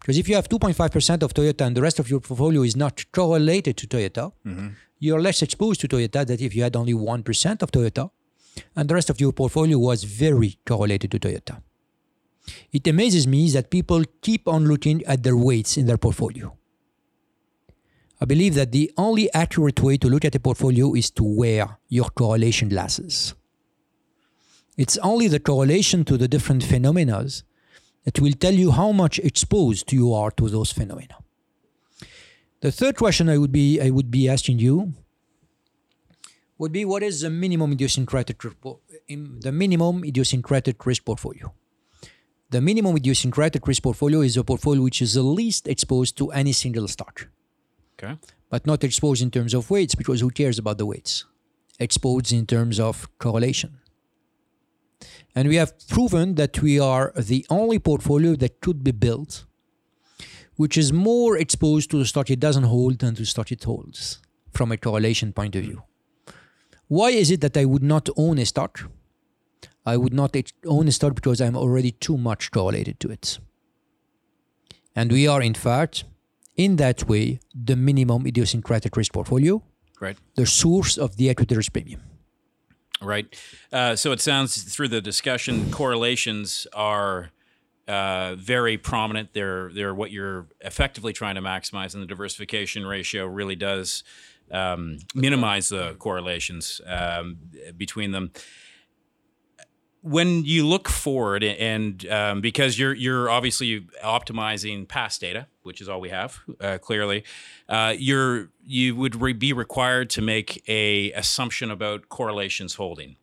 Because 0.00 0.18
if 0.18 0.28
you 0.28 0.34
have 0.36 0.48
2.5% 0.48 1.22
of 1.22 1.34
Toyota 1.34 1.66
and 1.66 1.76
the 1.76 1.82
rest 1.82 1.98
of 1.98 2.08
your 2.08 2.20
portfolio 2.20 2.62
is 2.62 2.76
not 2.76 3.04
correlated 3.12 3.76
to 3.76 3.86
Toyota, 3.86 4.32
mm-hmm. 4.46 4.68
you're 4.98 5.20
less 5.20 5.42
exposed 5.42 5.80
to 5.82 5.88
Toyota 5.88 6.26
than 6.26 6.40
if 6.40 6.54
you 6.54 6.62
had 6.62 6.76
only 6.76 6.94
1% 6.94 7.62
of 7.62 7.70
Toyota 7.70 8.10
and 8.76 8.88
the 8.88 8.94
rest 8.94 9.10
of 9.10 9.20
your 9.20 9.32
portfolio 9.32 9.78
was 9.78 10.04
very 10.04 10.58
correlated 10.66 11.10
to 11.10 11.18
Toyota. 11.18 11.62
It 12.72 12.86
amazes 12.86 13.26
me 13.26 13.50
that 13.50 13.70
people 13.70 14.02
keep 14.20 14.48
on 14.48 14.66
looking 14.66 15.04
at 15.04 15.22
their 15.22 15.36
weights 15.36 15.76
in 15.76 15.86
their 15.86 15.98
portfolio. 15.98 16.56
I 18.22 18.24
believe 18.24 18.54
that 18.54 18.70
the 18.70 18.92
only 18.96 19.26
accurate 19.34 19.80
way 19.80 19.96
to 19.96 20.06
look 20.06 20.24
at 20.24 20.36
a 20.36 20.38
portfolio 20.38 20.94
is 20.94 21.10
to 21.10 21.24
wear 21.24 21.78
your 21.88 22.04
correlation 22.04 22.68
glasses. 22.68 23.34
It's 24.76 24.96
only 24.98 25.26
the 25.26 25.40
correlation 25.40 26.04
to 26.04 26.16
the 26.16 26.28
different 26.28 26.62
phenomena 26.62 27.26
that 28.04 28.20
will 28.20 28.34
tell 28.34 28.54
you 28.54 28.70
how 28.70 28.92
much 28.92 29.18
exposed 29.18 29.92
you 29.92 30.14
are 30.14 30.30
to 30.38 30.48
those 30.48 30.70
phenomena. 30.70 31.16
The 32.60 32.70
third 32.70 32.94
question 32.94 33.28
I 33.28 33.38
would 33.38 33.50
be 33.50 33.80
I 33.80 33.90
would 33.90 34.08
be 34.12 34.28
asking 34.28 34.60
you 34.60 34.94
would 36.58 36.70
be 36.70 36.84
what 36.84 37.02
is 37.02 37.22
the 37.22 37.30
minimum 37.30 37.72
idiosyncratic 37.72 38.40
the 38.40 39.50
minimum 39.52 40.04
idiosyncratic 40.04 40.86
risk 40.86 41.04
portfolio? 41.04 41.52
The 42.50 42.60
minimum 42.60 42.96
idiosyncratic 42.96 43.66
risk 43.66 43.82
portfolio 43.82 44.20
is 44.20 44.36
a 44.36 44.44
portfolio 44.44 44.80
which 44.84 45.02
is 45.02 45.14
the 45.14 45.24
least 45.24 45.66
exposed 45.66 46.16
to 46.18 46.30
any 46.30 46.52
single 46.52 46.86
stock. 46.86 47.26
Okay. 47.94 48.16
But 48.50 48.66
not 48.66 48.84
exposed 48.84 49.22
in 49.22 49.30
terms 49.30 49.54
of 49.54 49.70
weights 49.70 49.94
because 49.94 50.20
who 50.20 50.30
cares 50.30 50.58
about 50.58 50.78
the 50.78 50.86
weights? 50.86 51.24
Exposed 51.78 52.32
in 52.32 52.46
terms 52.46 52.78
of 52.78 53.08
correlation. 53.18 53.78
And 55.34 55.48
we 55.48 55.56
have 55.56 55.72
proven 55.88 56.34
that 56.34 56.60
we 56.60 56.78
are 56.78 57.12
the 57.16 57.46
only 57.48 57.78
portfolio 57.78 58.36
that 58.36 58.60
could 58.60 58.84
be 58.84 58.92
built 58.92 59.44
which 60.56 60.76
is 60.76 60.92
more 60.92 61.36
exposed 61.36 61.90
to 61.90 61.98
the 61.98 62.04
stock 62.04 62.30
it 62.30 62.40
doesn't 62.40 62.64
hold 62.64 62.98
than 62.98 63.14
to 63.14 63.22
the 63.22 63.26
stock 63.26 63.50
it 63.50 63.64
holds 63.64 64.20
from 64.52 64.70
a 64.70 64.76
correlation 64.76 65.32
point 65.32 65.56
of 65.56 65.62
view. 65.62 65.82
Why 66.88 67.10
is 67.10 67.30
it 67.30 67.40
that 67.40 67.56
I 67.56 67.64
would 67.64 67.82
not 67.82 68.08
own 68.16 68.38
a 68.38 68.44
stock? 68.44 68.90
I 69.86 69.96
would 69.96 70.12
not 70.12 70.36
own 70.66 70.88
a 70.88 70.92
stock 70.92 71.14
because 71.14 71.40
I'm 71.40 71.56
already 71.56 71.92
too 71.92 72.18
much 72.18 72.50
correlated 72.50 73.00
to 73.00 73.08
it. 73.10 73.38
And 74.94 75.10
we 75.10 75.26
are, 75.26 75.40
in 75.40 75.54
fact, 75.54 76.04
in 76.56 76.76
that 76.76 77.08
way, 77.08 77.40
the 77.54 77.76
minimum 77.76 78.26
idiosyncratic 78.26 78.96
risk 78.96 79.12
portfolio, 79.12 79.62
Right. 80.00 80.16
the 80.34 80.46
source 80.46 80.98
of 80.98 81.16
the 81.16 81.28
equity 81.30 81.56
risk 81.56 81.72
premium. 81.72 82.00
Right. 83.00 83.26
Uh, 83.72 83.96
so 83.96 84.12
it 84.12 84.20
sounds 84.20 84.62
through 84.62 84.88
the 84.88 85.00
discussion, 85.00 85.70
correlations 85.70 86.66
are 86.72 87.30
uh, 87.88 88.36
very 88.36 88.78
prominent. 88.78 89.32
They're 89.32 89.70
they're 89.74 89.94
what 89.94 90.12
you're 90.12 90.46
effectively 90.60 91.12
trying 91.12 91.34
to 91.34 91.40
maximize, 91.42 91.94
and 91.94 92.02
the 92.02 92.06
diversification 92.06 92.86
ratio 92.86 93.26
really 93.26 93.56
does 93.56 94.04
um, 94.52 94.98
minimize 95.14 95.68
the 95.68 95.94
correlations 95.98 96.80
um, 96.86 97.38
between 97.76 98.12
them. 98.12 98.30
When 100.02 100.44
you 100.44 100.66
look 100.66 100.88
forward, 100.88 101.44
and 101.44 102.04
um, 102.08 102.40
because 102.40 102.78
you're 102.78 102.94
you're 102.94 103.30
obviously 103.30 103.82
optimizing 104.04 104.88
past 104.88 105.20
data, 105.20 105.46
which 105.62 105.80
is 105.80 105.88
all 105.88 106.00
we 106.00 106.08
have, 106.08 106.40
uh, 106.60 106.78
clearly, 106.78 107.24
uh, 107.68 107.94
you're 107.96 108.48
you 108.66 108.96
would 108.96 109.20
re- 109.20 109.32
be 109.32 109.52
required 109.52 110.10
to 110.10 110.20
make 110.22 110.62
a 110.68 111.12
assumption 111.12 111.70
about 111.70 112.08
correlations 112.08 112.74
holding 112.74 113.16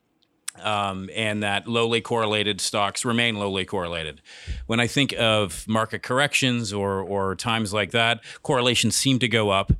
um, 0.64 1.10
and 1.16 1.44
that 1.44 1.68
lowly 1.68 2.02
correlated 2.02 2.62
stocks 2.62 3.06
remain 3.06 3.36
lowly 3.36 3.66
correlated. 3.66 4.22
When 4.68 4.80
I 4.80 4.88
think 4.88 5.14
of 5.18 5.68
market 5.68 6.04
corrections 6.04 6.74
or 6.74 7.02
or 7.02 7.36
times 7.36 7.74
like 7.74 7.92
that, 7.92 8.22
correlations 8.44 8.96
seem 8.96 9.20
to 9.20 9.28
go 9.28 9.50
up. 9.50 9.72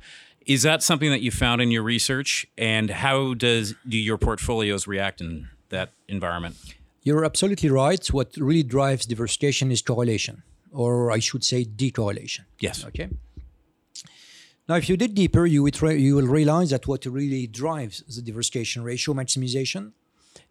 Is 0.46 0.62
that 0.62 0.82
something 0.82 1.10
that 1.10 1.20
you 1.20 1.30
found 1.30 1.60
in 1.60 1.70
your 1.70 1.82
research, 1.82 2.46
and 2.56 2.90
how 2.90 3.34
does 3.34 3.74
do 3.88 3.98
your 3.98 4.18
portfolios 4.18 4.86
react 4.86 5.20
in 5.20 5.48
that 5.68 5.92
environment? 6.08 6.56
You're 7.02 7.24
absolutely 7.24 7.70
right. 7.70 8.04
What 8.08 8.36
really 8.36 8.62
drives 8.62 9.06
diversification 9.06 9.70
is 9.72 9.80
correlation, 9.82 10.42
or 10.72 11.10
I 11.10 11.18
should 11.18 11.44
say 11.44 11.64
decorrelation. 11.64 12.44
Yes. 12.58 12.84
Okay. 12.84 13.08
Now, 14.68 14.76
if 14.76 14.88
you 14.88 14.96
dig 14.96 15.14
deeper, 15.14 15.46
you 15.46 15.62
would 15.62 15.80
re- 15.82 15.98
you 15.98 16.14
will 16.14 16.26
realize 16.26 16.70
that 16.70 16.86
what 16.86 17.04
really 17.06 17.46
drives 17.46 18.02
the 18.02 18.22
diversification 18.22 18.84
ratio 18.84 19.14
maximization, 19.14 19.92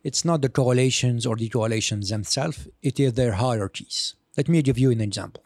it's 0.04 0.26
not 0.26 0.42
the 0.42 0.50
correlations 0.50 1.26
or 1.26 1.38
decorrelations 1.38 2.10
themselves; 2.10 2.68
it 2.82 3.00
is 3.00 3.14
their 3.14 3.34
hierarchies. 3.34 4.16
Let 4.36 4.50
me 4.50 4.62
give 4.62 4.80
you 4.80 4.92
an 4.92 5.02
example. 5.02 5.44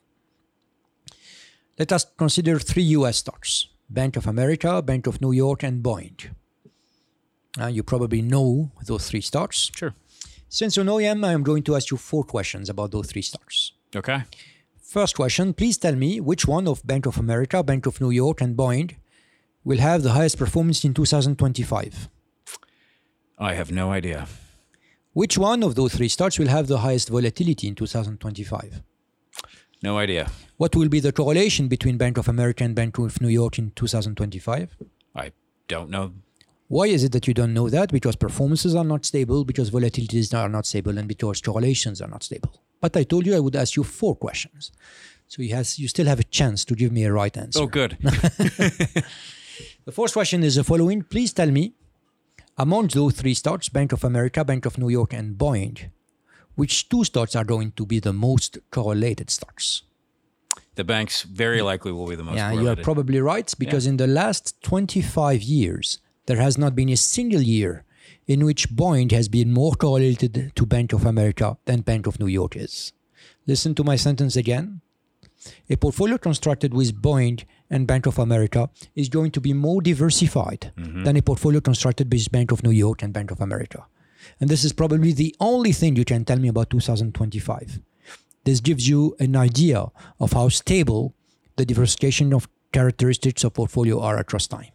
Let 1.78 1.92
us 1.92 2.06
consider 2.18 2.60
three 2.60 2.88
U.S. 2.98 3.18
stocks: 3.18 3.68
Bank 3.90 4.16
of 4.16 4.26
America, 4.26 4.82
Bank 4.82 5.06
of 5.06 5.20
New 5.22 5.34
York, 5.34 5.64
and 5.64 5.84
Boeing. 5.84 6.30
Uh, 7.60 7.68
you 7.68 7.84
probably 7.84 8.22
know 8.22 8.72
those 8.86 9.08
three 9.10 9.22
stocks. 9.22 9.70
Sure. 9.76 9.94
Since 10.54 10.78
you 10.78 10.84
know 10.84 11.00
them, 11.00 11.24
I 11.26 11.32
am 11.32 11.42
going 11.42 11.64
to 11.64 11.76
ask 11.76 11.90
you 11.90 11.98
four 11.98 12.24
questions 12.24 12.70
about 12.70 12.92
those 12.92 13.08
three 13.08 13.24
stocks. 13.24 13.72
Okay. 13.96 14.22
First 14.84 15.16
question, 15.16 15.52
please 15.52 15.80
tell 15.80 15.96
me 15.96 16.20
which 16.20 16.48
one 16.48 16.68
of 16.68 16.86
Bank 16.86 17.08
of 17.08 17.18
America, 17.18 17.64
Bank 17.64 17.88
of 17.88 18.00
New 18.00 18.12
York, 18.12 18.40
and 18.40 18.56
Boeing 18.56 18.98
will 19.64 19.80
have 19.80 20.04
the 20.04 20.12
highest 20.12 20.38
performance 20.38 20.86
in 20.86 20.94
2025? 20.94 22.08
I 23.40 23.56
have 23.56 23.72
no 23.72 23.92
idea. 23.92 24.28
Which 25.14 25.40
one 25.40 25.64
of 25.64 25.74
those 25.74 25.96
three 25.96 26.08
stocks 26.08 26.38
will 26.38 26.50
have 26.50 26.68
the 26.68 26.78
highest 26.78 27.10
volatility 27.10 27.68
in 27.68 27.74
2025? 27.74 28.84
No 29.82 29.98
idea. 29.98 30.30
What 30.58 30.76
will 30.76 30.88
be 30.88 31.00
the 31.00 31.12
correlation 31.12 31.68
between 31.68 31.98
Bank 31.98 32.20
of 32.20 32.28
America 32.28 32.64
and 32.64 32.76
Bank 32.76 33.00
of 33.00 33.20
New 33.20 33.30
York 33.30 33.58
in 33.58 33.72
2025? 33.72 34.78
I 35.16 35.32
don't 35.68 35.90
know. 35.90 36.14
Why 36.68 36.86
is 36.88 37.04
it 37.04 37.12
that 37.12 37.28
you 37.28 37.34
don't 37.34 37.54
know 37.54 37.70
that? 37.70 37.92
Because 37.92 38.16
performances 38.16 38.74
are 38.76 38.84
not 38.84 39.06
stable, 39.06 39.46
because 39.46 39.70
volatilities 39.70 40.34
are 40.34 40.50
not 40.50 40.66
stable, 40.66 40.98
and 40.98 41.08
because 41.08 41.42
correlations 41.42 42.02
are 42.02 42.08
not 42.08 42.24
stable. 42.24 42.62
But 42.82 42.98
I 42.98 43.04
told 43.04 43.26
you 43.26 43.36
I 43.36 43.40
would 43.40 43.56
ask 43.56 43.76
you 43.76 43.84
four 43.84 44.16
questions. 44.16 44.72
So 45.28 45.42
you, 45.42 45.54
has, 45.56 45.80
you 45.80 45.88
still 45.88 46.06
have 46.06 46.20
a 46.20 46.24
chance 46.24 46.66
to 46.66 46.76
give 46.76 46.92
me 46.92 47.04
a 47.06 47.12
right 47.12 47.36
answer. 47.36 47.62
Oh, 47.62 47.68
good. 47.68 47.98
The 49.86 49.92
first 49.92 50.14
question 50.14 50.44
is 50.44 50.56
the 50.56 50.64
following. 50.64 51.04
Please 51.04 51.34
tell 51.34 51.52
me, 51.52 51.74
among 52.58 52.88
those 52.88 53.14
three 53.16 53.34
stocks, 53.34 53.68
Bank 53.68 53.92
of 53.92 54.04
America, 54.06 54.46
Bank 54.46 54.66
of 54.66 54.78
New 54.78 54.88
York, 54.90 55.12
and 55.14 55.38
Boeing, 55.38 55.90
which 56.56 56.88
two 56.88 57.04
stocks 57.04 57.36
are 57.36 57.44
going 57.44 57.74
to 57.74 57.86
be 57.86 58.00
the 58.00 58.14
most 58.14 58.58
correlated 58.72 59.30
stocks? 59.30 59.84
the 60.76 60.84
banks 60.84 61.22
very 61.22 61.62
likely 61.62 61.92
will 61.92 62.08
be 62.08 62.16
the 62.16 62.24
most. 62.24 62.36
yeah, 62.36 62.52
you 62.52 62.68
are 62.68 62.76
probably 62.76 63.20
right 63.22 63.54
because 63.60 63.86
in 63.86 63.98
the 63.98 64.08
last 64.08 64.60
25 64.64 65.44
years, 65.44 66.00
there 66.26 66.38
has 66.38 66.58
not 66.58 66.76
been 66.76 66.90
a 66.90 66.98
single 66.98 67.42
year 67.42 67.86
in 68.28 68.46
which 68.46 68.70
Boeing 68.70 69.12
has 69.12 69.28
been 69.28 69.52
more 69.52 69.74
correlated 69.74 70.52
to 70.56 70.66
Bank 70.66 70.94
of 70.94 71.06
America 71.06 71.58
than 71.66 71.82
Bank 71.82 72.08
of 72.08 72.20
New 72.20 72.28
York 72.28 72.56
is. 72.56 72.94
Listen 73.46 73.76
to 73.76 73.84
my 73.84 73.96
sentence 73.96 74.36
again. 74.36 74.82
A 75.70 75.76
portfolio 75.76 76.18
constructed 76.18 76.74
with 76.74 77.02
Boeing 77.02 77.44
and 77.70 77.86
Bank 77.86 78.06
of 78.06 78.18
America 78.18 78.70
is 78.96 79.10
going 79.10 79.32
to 79.32 79.42
be 79.42 79.52
more 79.52 79.82
diversified 79.82 80.72
mm-hmm. 80.78 81.04
than 81.04 81.18
a 81.18 81.22
portfolio 81.22 81.60
constructed 81.60 82.12
with 82.12 82.32
Bank 82.32 82.52
of 82.52 82.64
New 82.64 82.72
York 82.72 83.04
and 83.04 83.12
Bank 83.12 83.32
of 83.32 83.42
America. 83.42 83.86
And 84.40 84.50
this 84.50 84.64
is 84.64 84.72
probably 84.72 85.12
the 85.12 85.36
only 85.42 85.74
thing 85.74 85.98
you 85.98 86.06
can 86.06 86.24
tell 86.24 86.40
me 86.40 86.48
about 86.48 86.70
2025. 86.70 87.82
This 88.46 88.62
gives 88.62 88.88
you 88.88 89.16
an 89.20 89.36
idea 89.36 89.86
of 90.20 90.34
how 90.34 90.48
stable 90.50 91.14
the 91.58 91.66
diversification 91.66 92.34
of 92.34 92.48
characteristics 92.72 93.44
of 93.44 93.54
portfolio 93.54 94.00
are 94.00 94.18
across 94.18 94.48
time. 94.48 94.72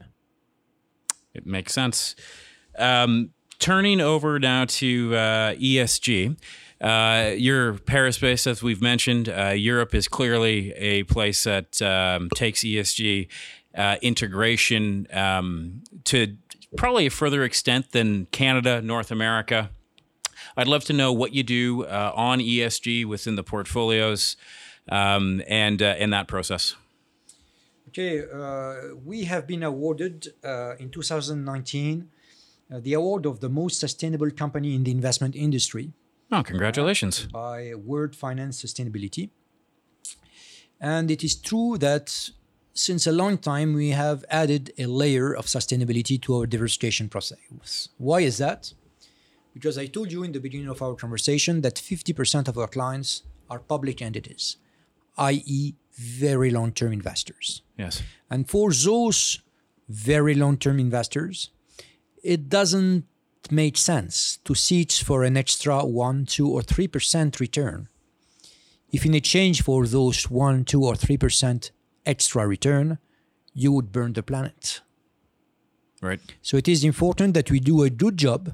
It 1.38 1.46
makes 1.46 1.72
sense. 1.72 2.16
Um, 2.76 3.30
turning 3.58 4.00
over 4.00 4.38
now 4.38 4.64
to 4.66 5.14
uh, 5.14 5.54
ESG. 5.54 6.36
Uh, 6.80 7.78
Paris 7.86 8.18
based, 8.18 8.46
as 8.46 8.62
we've 8.62 8.82
mentioned. 8.82 9.28
Uh, 9.28 9.48
Europe 9.48 9.94
is 9.94 10.08
clearly 10.08 10.72
a 10.72 11.04
place 11.04 11.44
that 11.44 11.80
um, 11.82 12.28
takes 12.34 12.60
ESG 12.60 13.28
uh, 13.74 13.96
integration 14.02 15.06
um, 15.12 15.82
to 16.04 16.36
probably 16.76 17.06
a 17.06 17.10
further 17.10 17.44
extent 17.44 17.92
than 17.92 18.26
Canada, 18.26 18.82
North 18.82 19.10
America. 19.10 19.70
I'd 20.56 20.68
love 20.68 20.84
to 20.84 20.92
know 20.92 21.12
what 21.12 21.32
you 21.32 21.42
do 21.42 21.84
uh, 21.84 22.12
on 22.14 22.40
ESG 22.40 23.06
within 23.06 23.36
the 23.36 23.44
portfolios 23.44 24.36
um, 24.88 25.42
and 25.48 25.80
uh, 25.80 25.94
in 25.98 26.10
that 26.10 26.26
process. 26.26 26.74
Okay, 27.98 28.22
uh, 28.32 28.94
we 29.04 29.24
have 29.24 29.48
been 29.48 29.64
awarded 29.64 30.28
uh, 30.44 30.76
in 30.78 30.88
2019 30.88 32.08
uh, 32.70 32.78
the 32.78 32.92
award 32.92 33.26
of 33.26 33.40
the 33.40 33.48
most 33.48 33.80
sustainable 33.80 34.30
company 34.30 34.76
in 34.76 34.84
the 34.84 34.92
investment 34.92 35.34
industry 35.34 35.90
Oh, 36.30 36.44
congratulations. 36.44 37.26
by 37.32 37.74
World 37.74 38.14
Finance 38.14 38.62
Sustainability. 38.62 39.30
And 40.80 41.10
it 41.10 41.24
is 41.24 41.34
true 41.34 41.76
that 41.78 42.30
since 42.72 43.08
a 43.08 43.10
long 43.10 43.36
time 43.36 43.74
we 43.74 43.88
have 43.88 44.24
added 44.30 44.72
a 44.78 44.86
layer 44.86 45.34
of 45.34 45.46
sustainability 45.46 46.22
to 46.22 46.36
our 46.36 46.46
diversification 46.46 47.08
process. 47.08 47.88
Why 47.96 48.20
is 48.20 48.38
that? 48.38 48.74
Because 49.54 49.76
I 49.76 49.86
told 49.86 50.12
you 50.12 50.22
in 50.22 50.30
the 50.30 50.38
beginning 50.38 50.68
of 50.68 50.82
our 50.82 50.94
conversation 50.94 51.62
that 51.62 51.74
50% 51.74 52.46
of 52.46 52.56
our 52.58 52.68
clients 52.68 53.24
are 53.50 53.58
public 53.58 54.00
entities, 54.00 54.56
i.e., 55.16 55.74
very 55.98 56.50
long 56.50 56.72
term 56.72 56.92
investors. 56.92 57.62
Yes. 57.76 58.02
And 58.30 58.48
for 58.48 58.72
those 58.72 59.40
very 59.88 60.34
long 60.34 60.56
term 60.56 60.78
investors, 60.78 61.50
it 62.22 62.48
doesn't 62.48 63.04
make 63.50 63.76
sense 63.76 64.38
to 64.44 64.54
search 64.54 65.02
for 65.02 65.24
an 65.24 65.36
extra 65.36 65.84
1, 65.84 66.26
2, 66.26 66.48
or 66.48 66.60
3% 66.60 67.40
return. 67.40 67.88
If 68.92 69.04
in 69.04 69.14
exchange 69.14 69.62
for 69.62 69.86
those 69.86 70.30
1, 70.30 70.64
2, 70.64 70.84
or 70.84 70.94
3% 70.94 71.70
extra 72.06 72.46
return, 72.46 72.98
you 73.54 73.72
would 73.72 73.92
burn 73.92 74.12
the 74.12 74.22
planet. 74.22 74.80
Right. 76.00 76.20
So 76.42 76.56
it 76.56 76.68
is 76.68 76.84
important 76.84 77.34
that 77.34 77.50
we 77.50 77.60
do 77.60 77.82
a 77.82 77.90
good 77.90 78.16
job, 78.16 78.52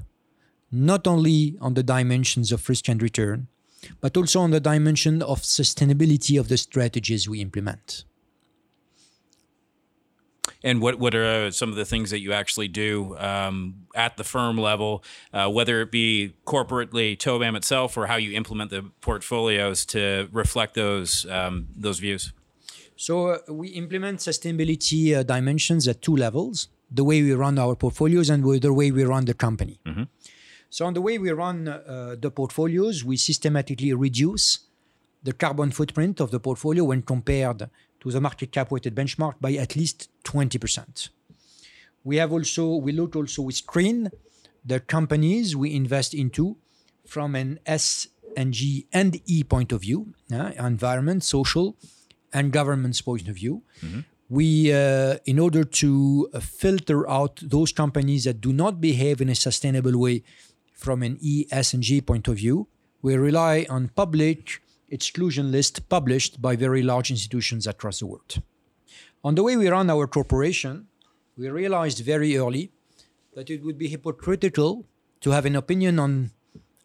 not 0.71 1.05
only 1.05 1.57
on 1.61 1.75
the 1.75 1.83
dimensions 1.83 2.51
of 2.51 2.67
risk 2.67 2.89
and 2.89 3.01
return, 3.01 3.47
but 4.01 4.15
also 4.17 4.39
on 4.39 4.51
the 4.51 4.59
dimension 4.59 5.21
of 5.21 5.41
sustainability 5.41 6.39
of 6.39 6.47
the 6.47 6.57
strategies 6.57 7.27
we 7.29 7.41
implement. 7.41 8.05
And 10.63 10.81
what 10.81 10.99
what 10.99 11.13
are 11.13 11.51
some 11.51 11.69
of 11.69 11.75
the 11.75 11.85
things 11.85 12.09
that 12.09 12.21
you 12.21 12.33
actually 12.33 12.67
do 12.67 13.15
um, 13.17 13.85
at 13.95 14.17
the 14.17 14.23
firm 14.23 14.57
level, 14.57 15.03
uh, 15.31 15.47
whether 15.47 15.81
it 15.81 15.91
be 15.91 16.33
corporately 16.45 17.15
Tobam 17.15 17.55
itself 17.55 17.97
or 17.97 18.07
how 18.07 18.15
you 18.15 18.35
implement 18.35 18.71
the 18.71 18.83
portfolios 18.99 19.85
to 19.87 20.27
reflect 20.31 20.73
those 20.73 21.25
um, 21.29 21.67
those 21.75 21.99
views? 21.99 22.33
So 22.95 23.13
uh, 23.27 23.37
we 23.49 23.67
implement 23.69 24.19
sustainability 24.19 25.15
uh, 25.15 25.21
dimensions 25.21 25.87
at 25.87 26.01
two 26.01 26.15
levels: 26.15 26.69
the 26.89 27.03
way 27.03 27.21
we 27.21 27.33
run 27.33 27.59
our 27.59 27.75
portfolios 27.75 28.29
and 28.31 28.43
the 28.61 28.73
way 28.73 28.91
we 28.91 29.03
run 29.03 29.25
the 29.25 29.35
company. 29.35 29.79
So 30.69 30.85
on 30.85 30.93
the 30.93 31.01
way 31.01 31.17
we 31.17 31.31
run 31.31 31.67
uh, 31.67 32.15
the 32.19 32.31
portfolios, 32.31 33.03
we 33.03 33.17
systematically 33.17 33.93
reduce 33.93 34.59
the 35.23 35.33
carbon 35.33 35.71
footprint 35.71 36.19
of 36.19 36.31
the 36.31 36.39
portfolio 36.39 36.83
when 36.83 37.01
compared 37.01 37.69
to 38.01 38.11
the 38.11 38.21
market 38.21 38.51
cap 38.51 38.71
weighted 38.71 38.93
benchmark 38.95 39.35
by 39.41 39.53
at 39.53 39.75
least 39.75 40.09
20%. 40.23 41.09
We 42.03 42.17
have 42.17 42.31
also 42.31 42.75
we 42.75 42.91
look 42.91 43.15
also 43.15 43.41
we 43.41 43.53
screen 43.53 44.11
the 44.63 44.79
companies 44.79 45.55
we 45.55 45.75
invest 45.75 46.13
into 46.13 46.57
from 47.05 47.35
an 47.35 47.59
S 47.65 48.07
and 48.37 48.53
G 48.53 48.87
and 48.93 49.19
E 49.25 49.43
point 49.43 49.71
of 49.71 49.81
view, 49.81 50.13
uh, 50.31 50.51
environment, 50.59 51.23
social, 51.23 51.75
and 52.33 52.51
government's 52.51 53.01
point 53.01 53.27
of 53.27 53.35
view. 53.35 53.63
We, 54.27 54.73
uh, 54.73 55.17
in 55.25 55.37
order 55.37 55.63
to 55.63 56.29
filter 56.41 57.07
out 57.07 57.39
those 57.43 57.71
companies 57.71 58.23
that 58.23 58.41
do 58.41 58.51
not 58.51 58.81
behave 58.81 59.21
in 59.21 59.29
a 59.29 59.35
sustainable 59.35 59.97
way 59.99 60.23
from 60.75 61.01
an 61.03 61.17
E, 61.21 61.45
S, 61.51 61.73
and 61.73 61.81
G 61.81 62.01
point 62.01 62.27
of 62.27 62.35
view, 62.37 62.67
we 63.01 63.15
rely 63.15 63.65
on 63.69 63.89
public 63.89 64.61
exclusion 64.89 65.51
list 65.51 65.89
published 65.89 66.41
by 66.41 66.55
very 66.55 66.83
large 66.83 67.09
institutions 67.09 67.65
across 67.65 67.99
the 67.99 68.05
world. 68.05 68.41
On 69.23 69.35
the 69.35 69.43
way 69.43 69.57
we 69.57 69.69
run 69.69 69.89
our 69.89 70.05
corporation, 70.07 70.87
we 71.37 71.49
realized 71.49 71.99
very 71.99 72.37
early 72.37 72.71
that 73.35 73.49
it 73.49 73.63
would 73.63 73.77
be 73.77 73.87
hypocritical 73.87 74.85
to 75.21 75.31
have 75.31 75.45
an 75.45 75.55
opinion 75.55 75.99
on 75.99 76.31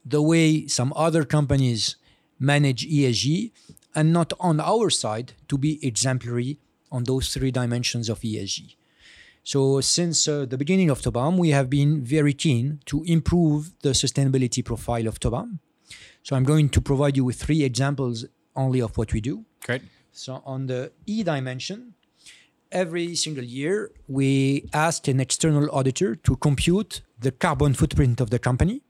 the 0.04 0.22
way 0.22 0.66
some 0.66 0.92
other 0.96 1.24
companies 1.24 1.96
manage 2.38 2.88
ESG 2.88 3.52
and 3.94 4.12
not 4.12 4.32
on 4.40 4.60
our 4.60 4.88
side 4.88 5.34
to 5.48 5.58
be 5.58 5.84
exemplary 5.86 6.58
on 6.90 7.04
those 7.04 7.32
three 7.32 7.50
dimensions 7.50 8.08
of 8.08 8.20
ESG. 8.20 8.76
So, 9.42 9.80
since 9.80 10.28
uh, 10.28 10.44
the 10.44 10.58
beginning 10.58 10.90
of 10.90 11.00
Tobam, 11.00 11.38
we 11.38 11.50
have 11.50 11.70
been 11.70 12.04
very 12.04 12.34
keen 12.34 12.80
to 12.86 13.02
improve 13.04 13.72
the 13.80 13.90
sustainability 13.90 14.64
profile 14.64 15.06
of 15.06 15.18
Tobam. 15.18 15.58
So, 16.22 16.36
I'm 16.36 16.44
going 16.44 16.68
to 16.68 16.80
provide 16.80 17.16
you 17.16 17.24
with 17.24 17.40
three 17.40 17.62
examples 17.64 18.26
only 18.54 18.80
of 18.80 18.96
what 18.98 19.12
we 19.12 19.20
do. 19.20 19.44
Great. 19.64 19.82
So 20.12 20.42
on 20.44 20.66
the 20.66 20.92
E 21.06 21.22
dimension, 21.22 21.94
every 22.72 23.14
single 23.14 23.44
year 23.44 23.90
we 24.08 24.68
ask 24.72 25.08
an 25.08 25.20
external 25.20 25.68
auditor 25.72 26.14
to 26.16 26.36
compute 26.36 27.02
the 27.18 27.32
carbon 27.32 27.74
footprint 27.74 28.20
of 28.20 28.30
the 28.30 28.38
company, 28.38 28.82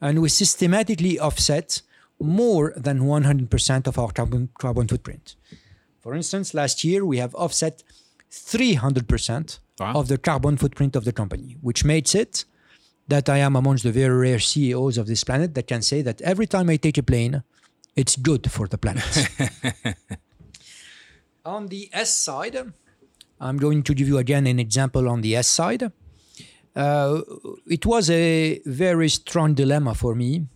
and 0.00 0.20
we 0.22 0.28
systematically 0.28 1.18
offset 1.18 1.82
more 2.20 2.72
than 2.76 3.00
100% 3.00 3.86
of 3.86 3.98
our 3.98 4.12
carbon, 4.12 4.48
carbon 4.58 4.86
footprint. 4.86 5.34
For 6.00 6.14
instance, 6.14 6.54
last 6.54 6.84
year 6.84 7.04
we 7.04 7.18
have 7.18 7.34
offset 7.34 7.82
300% 8.34 9.58
Wow. 9.80 9.94
of 9.94 10.06
the 10.08 10.18
carbon 10.18 10.56
footprint 10.56 10.94
of 10.96 11.04
the 11.04 11.12
company, 11.12 11.56
which 11.60 11.84
makes 11.84 12.14
it 12.14 12.44
that 13.08 13.28
I 13.28 13.38
am 13.38 13.56
amongst 13.56 13.82
the 13.84 13.90
very 13.92 14.16
rare 14.16 14.38
CEOs 14.38 14.96
of 14.98 15.06
this 15.06 15.24
planet 15.24 15.54
that 15.54 15.66
can 15.66 15.82
say 15.82 16.00
that 16.02 16.20
every 16.22 16.46
time 16.46 16.70
I 16.70 16.76
take 16.76 16.96
a 16.96 17.02
plane, 17.02 17.42
it's 17.96 18.16
good 18.16 18.50
for 18.50 18.66
the 18.68 18.78
planet. 18.78 19.28
on 21.44 21.68
the 21.68 21.90
S 21.92 22.14
side, 22.14 22.56
I'm 23.40 23.56
going 23.58 23.82
to 23.82 23.94
give 23.94 24.08
you 24.08 24.18
again 24.18 24.46
an 24.46 24.58
example 24.58 25.08
on 25.08 25.20
the 25.20 25.36
S 25.36 25.48
side. 25.48 25.90
Uh, 26.74 27.20
it 27.66 27.84
was 27.86 28.10
a 28.10 28.60
very 28.64 29.08
strong 29.08 29.54
dilemma 29.54 29.94
for 29.94 30.14
me 30.14 30.46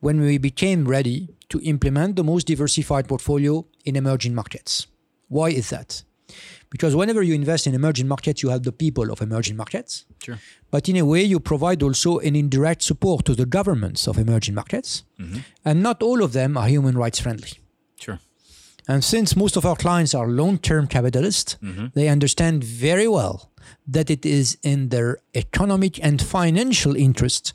when 0.00 0.20
we 0.20 0.38
became 0.38 0.86
ready 0.86 1.28
to 1.48 1.60
implement 1.62 2.16
the 2.16 2.24
most 2.24 2.46
diversified 2.46 3.08
portfolio 3.08 3.64
in 3.84 3.96
emerging 3.96 4.34
markets. 4.34 4.86
Why 5.28 5.50
is 5.50 5.70
that? 5.70 6.02
Because 6.70 6.96
whenever 6.96 7.22
you 7.22 7.34
invest 7.34 7.66
in 7.66 7.74
emerging 7.74 8.08
markets, 8.08 8.42
you 8.42 8.48
help 8.50 8.64
the 8.64 8.72
people 8.72 9.10
of 9.10 9.20
emerging 9.22 9.56
markets. 9.56 10.04
Sure. 10.22 10.38
But 10.70 10.88
in 10.88 10.96
a 10.96 11.04
way, 11.04 11.22
you 11.22 11.38
provide 11.38 11.82
also 11.82 12.18
an 12.18 12.34
indirect 12.34 12.82
support 12.82 13.24
to 13.26 13.34
the 13.34 13.46
governments 13.46 14.08
of 14.08 14.18
emerging 14.18 14.54
markets. 14.54 15.04
Mm-hmm. 15.20 15.38
And 15.64 15.82
not 15.82 16.02
all 16.02 16.22
of 16.22 16.32
them 16.32 16.56
are 16.56 16.68
human 16.68 16.98
rights 16.98 17.20
friendly. 17.20 17.52
Sure. 17.98 18.18
And 18.88 19.02
since 19.04 19.36
most 19.36 19.56
of 19.56 19.64
our 19.64 19.76
clients 19.76 20.14
are 20.14 20.28
long 20.28 20.58
term 20.58 20.86
capitalists, 20.86 21.56
mm-hmm. 21.62 21.86
they 21.94 22.08
understand 22.08 22.64
very 22.64 23.08
well 23.08 23.50
that 23.86 24.10
it 24.10 24.26
is 24.26 24.58
in 24.62 24.88
their 24.88 25.18
economic 25.34 26.02
and 26.04 26.20
financial 26.20 26.96
interest 26.96 27.52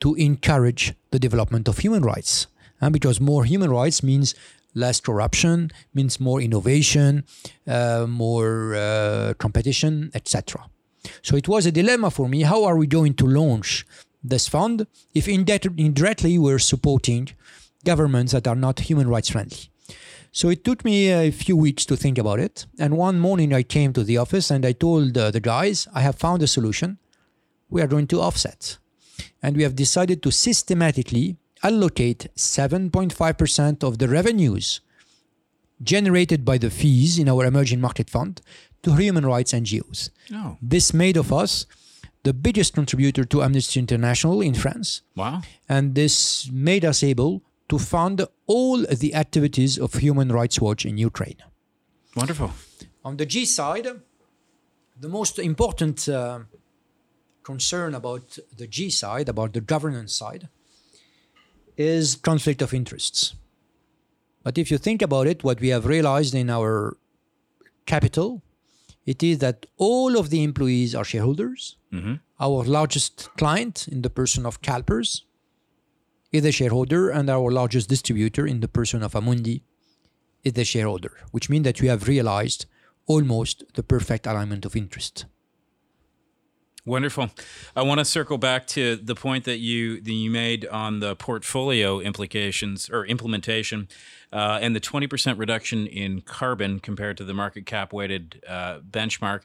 to 0.00 0.14
encourage 0.14 0.94
the 1.10 1.18
development 1.18 1.68
of 1.68 1.78
human 1.78 2.02
rights. 2.02 2.46
And 2.80 2.92
because 2.92 3.20
more 3.20 3.44
human 3.44 3.70
rights 3.70 4.02
means 4.02 4.34
less 4.76 5.00
corruption, 5.00 5.70
means 5.94 6.20
more 6.20 6.40
innovation, 6.40 7.24
uh, 7.66 8.06
more 8.08 8.76
uh, 8.76 9.34
competition, 9.38 10.10
etc. 10.14 10.68
So 11.22 11.36
it 11.36 11.48
was 11.48 11.66
a 11.66 11.72
dilemma 11.72 12.10
for 12.10 12.28
me. 12.28 12.42
How 12.42 12.64
are 12.64 12.76
we 12.76 12.86
going 12.86 13.14
to 13.14 13.26
launch 13.26 13.86
this 14.22 14.46
fund 14.46 14.86
if 15.14 15.26
indirect- 15.26 15.80
indirectly 15.80 16.38
we're 16.38 16.58
supporting 16.58 17.30
governments 17.84 18.32
that 18.32 18.46
are 18.46 18.54
not 18.54 18.80
human 18.80 19.08
rights 19.08 19.30
friendly? 19.30 19.70
So 20.30 20.50
it 20.50 20.64
took 20.64 20.84
me 20.84 21.08
a 21.10 21.30
few 21.30 21.56
weeks 21.56 21.86
to 21.86 21.96
think 21.96 22.18
about 22.18 22.38
it. 22.38 22.66
And 22.78 22.98
one 22.98 23.18
morning 23.18 23.54
I 23.54 23.62
came 23.62 23.94
to 23.94 24.04
the 24.04 24.18
office 24.18 24.50
and 24.50 24.66
I 24.66 24.72
told 24.72 25.16
uh, 25.16 25.30
the 25.30 25.40
guys, 25.40 25.88
I 25.94 26.02
have 26.02 26.16
found 26.16 26.42
a 26.42 26.46
solution. 26.46 26.98
We 27.70 27.80
are 27.80 27.86
going 27.86 28.06
to 28.08 28.20
offset. 28.20 28.76
And 29.42 29.56
we 29.56 29.62
have 29.62 29.74
decided 29.74 30.22
to 30.22 30.30
systematically 30.30 31.38
allocate 31.68 32.22
7.5% 32.36 33.82
of 33.88 33.92
the 34.00 34.08
revenues 34.18 34.66
generated 35.92 36.40
by 36.50 36.56
the 36.64 36.70
fees 36.80 37.12
in 37.22 37.28
our 37.28 37.44
emerging 37.44 37.80
market 37.86 38.08
fund 38.16 38.34
to 38.82 38.88
human 39.02 39.24
rights 39.34 39.52
NGOs. 39.52 40.00
Oh. 40.32 40.56
This 40.72 40.86
made 40.94 41.16
of 41.22 41.28
us 41.42 41.66
the 42.22 42.32
biggest 42.46 42.70
contributor 42.74 43.24
to 43.32 43.42
Amnesty 43.46 43.78
International 43.86 44.40
in 44.48 44.54
France 44.54 44.88
Wow. 45.14 45.42
and 45.68 45.94
this 46.00 46.16
made 46.70 46.84
us 46.84 47.02
able 47.12 47.32
to 47.68 47.78
fund 47.78 48.16
all 48.46 48.78
the 49.02 49.12
activities 49.24 49.72
of 49.84 49.90
Human 49.94 50.28
Rights 50.38 50.56
Watch 50.60 50.82
in 50.90 50.94
Ukraine. 51.10 51.40
Wonderful. 52.20 52.50
On 53.04 53.16
the 53.20 53.26
G 53.26 53.44
side, 53.44 53.88
the 55.04 55.08
most 55.18 55.38
important 55.38 56.08
uh, 56.08 56.40
concern 57.42 57.90
about 57.94 58.38
the 58.60 58.66
G 58.76 58.88
side, 59.02 59.28
about 59.28 59.50
the 59.52 59.60
governance 59.74 60.12
side, 60.22 60.48
is 61.76 62.16
conflict 62.16 62.62
of 62.62 62.72
interests. 62.72 63.34
But 64.42 64.58
if 64.58 64.70
you 64.70 64.78
think 64.78 65.02
about 65.02 65.26
it, 65.26 65.42
what 65.44 65.60
we 65.60 65.68
have 65.68 65.86
realized 65.86 66.34
in 66.34 66.50
our 66.50 66.96
capital, 67.84 68.42
it 69.04 69.22
is 69.22 69.38
that 69.38 69.66
all 69.76 70.18
of 70.18 70.30
the 70.30 70.42
employees 70.42 70.94
are 70.94 71.04
shareholders. 71.04 71.76
Mm-hmm. 71.92 72.14
Our 72.40 72.64
largest 72.64 73.28
client, 73.36 73.88
in 73.88 74.02
the 74.02 74.10
person 74.10 74.46
of 74.46 74.62
CalPERS, 74.62 75.22
is 76.32 76.44
a 76.44 76.52
shareholder, 76.52 77.10
and 77.10 77.30
our 77.30 77.50
largest 77.50 77.88
distributor, 77.88 78.46
in 78.46 78.60
the 78.60 78.68
person 78.68 79.02
of 79.02 79.12
Amundi, 79.12 79.62
is 80.44 80.52
the 80.52 80.64
shareholder, 80.64 81.12
which 81.30 81.48
means 81.48 81.64
that 81.64 81.80
we 81.80 81.88
have 81.88 82.08
realized 82.08 82.66
almost 83.06 83.64
the 83.74 83.82
perfect 83.82 84.26
alignment 84.26 84.64
of 84.64 84.76
interest. 84.76 85.24
Wonderful. 86.86 87.30
I 87.74 87.82
want 87.82 87.98
to 87.98 88.04
circle 88.04 88.38
back 88.38 88.68
to 88.68 88.94
the 88.94 89.16
point 89.16 89.44
that 89.44 89.58
you 89.58 90.00
that 90.00 90.12
you 90.12 90.30
made 90.30 90.64
on 90.68 91.00
the 91.00 91.16
portfolio 91.16 91.98
implications 91.98 92.88
or 92.88 93.04
implementation, 93.04 93.88
uh, 94.32 94.60
and 94.62 94.74
the 94.76 94.78
twenty 94.78 95.08
percent 95.08 95.36
reduction 95.36 95.88
in 95.88 96.20
carbon 96.20 96.78
compared 96.78 97.16
to 97.16 97.24
the 97.24 97.34
market 97.34 97.66
cap 97.66 97.92
weighted 97.92 98.40
uh, 98.48 98.78
benchmark. 98.88 99.42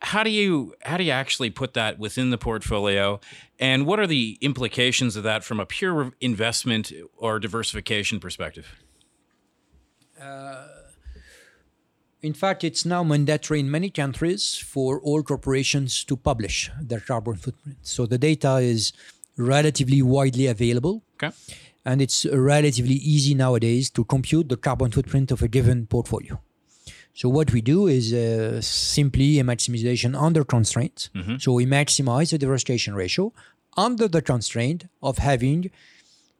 How 0.00 0.22
do 0.22 0.28
you 0.28 0.74
how 0.82 0.98
do 0.98 1.04
you 1.04 1.12
actually 1.12 1.48
put 1.48 1.72
that 1.72 1.98
within 1.98 2.28
the 2.28 2.36
portfolio, 2.36 3.20
and 3.58 3.86
what 3.86 3.98
are 3.98 4.06
the 4.06 4.36
implications 4.42 5.16
of 5.16 5.22
that 5.22 5.44
from 5.44 5.60
a 5.60 5.64
pure 5.64 6.12
investment 6.20 6.92
or 7.16 7.38
diversification 7.38 8.20
perspective? 8.20 8.66
In 12.22 12.34
fact, 12.34 12.62
it's 12.62 12.84
now 12.84 13.02
mandatory 13.02 13.58
in 13.58 13.68
many 13.70 13.90
countries 13.90 14.56
for 14.56 15.00
all 15.00 15.24
corporations 15.24 16.04
to 16.04 16.16
publish 16.16 16.70
their 16.80 17.00
carbon 17.00 17.34
footprint. 17.34 17.78
So 17.82 18.06
the 18.06 18.16
data 18.16 18.56
is 18.58 18.92
relatively 19.36 20.02
widely 20.02 20.46
available. 20.46 21.02
Okay. 21.16 21.34
And 21.84 22.00
it's 22.00 22.24
relatively 22.26 22.94
easy 22.94 23.34
nowadays 23.34 23.90
to 23.90 24.04
compute 24.04 24.48
the 24.48 24.56
carbon 24.56 24.92
footprint 24.92 25.32
of 25.32 25.42
a 25.42 25.48
given 25.48 25.86
portfolio. 25.86 26.40
So 27.12 27.28
what 27.28 27.52
we 27.52 27.60
do 27.60 27.88
is 27.88 28.14
uh, 28.14 28.60
simply 28.60 29.40
a 29.40 29.44
maximization 29.44 30.14
under 30.14 30.44
constraint. 30.44 31.10
So 31.40 31.52
we 31.52 31.66
maximize 31.66 32.30
the 32.30 32.38
diversification 32.38 32.94
ratio 32.94 33.32
under 33.76 34.06
the 34.06 34.22
constraint 34.22 34.86
of 35.02 35.18
having 35.18 35.70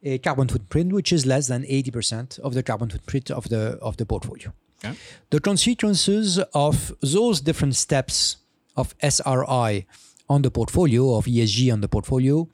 a 0.05 0.19
carbon 0.19 0.49
footprint 0.49 0.93
which 0.93 1.13
is 1.13 1.27
less 1.27 1.49
than 1.49 1.65
80% 1.65 2.39
of 2.39 2.55
the 2.55 2.63
carbon 2.63 2.89
footprint 2.89 3.31
of 3.31 3.49
the 3.49 3.79
of 3.81 3.97
the 3.97 4.07
portfolio. 4.07 4.53
Okay. 4.85 4.97
The 5.31 5.41
consequences 5.41 6.39
of 6.55 6.93
those 7.01 7.41
different 7.41 7.77
steps 7.77 8.37
of 8.77 8.95
SRI 9.01 9.87
on 10.29 10.43
the 10.43 10.51
portfolio, 10.51 11.15
of 11.15 11.27
ESG 11.27 11.73
on 11.73 11.81
the 11.81 11.89
portfolio, 11.89 12.49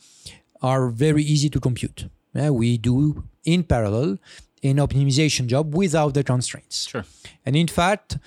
are 0.60 0.88
very 0.88 1.22
easy 1.22 1.48
to 1.50 1.60
compute. 1.60 2.08
Uh, 2.34 2.52
we 2.52 2.76
do 2.76 3.24
in 3.44 3.62
parallel 3.62 4.18
an 4.62 4.76
optimization 4.76 5.46
job 5.46 5.74
without 5.74 6.14
the 6.14 6.24
constraints. 6.24 6.88
Sure. 6.88 7.04
And 7.46 7.56
in 7.56 7.68
fact, 7.68 8.18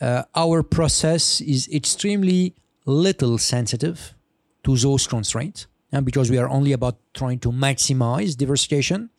uh, 0.00 0.24
our 0.34 0.62
process 0.62 1.40
is 1.40 1.68
extremely 1.72 2.54
little 2.84 3.38
sensitive 3.38 4.14
to 4.64 4.76
those 4.76 5.06
constraints 5.06 5.66
and 5.92 6.04
because 6.04 6.30
we 6.30 6.38
are 6.38 6.48
only 6.48 6.72
about 6.72 6.96
trying 7.14 7.38
to 7.40 7.52
maximize 7.52 8.36
diversification. 8.36 9.10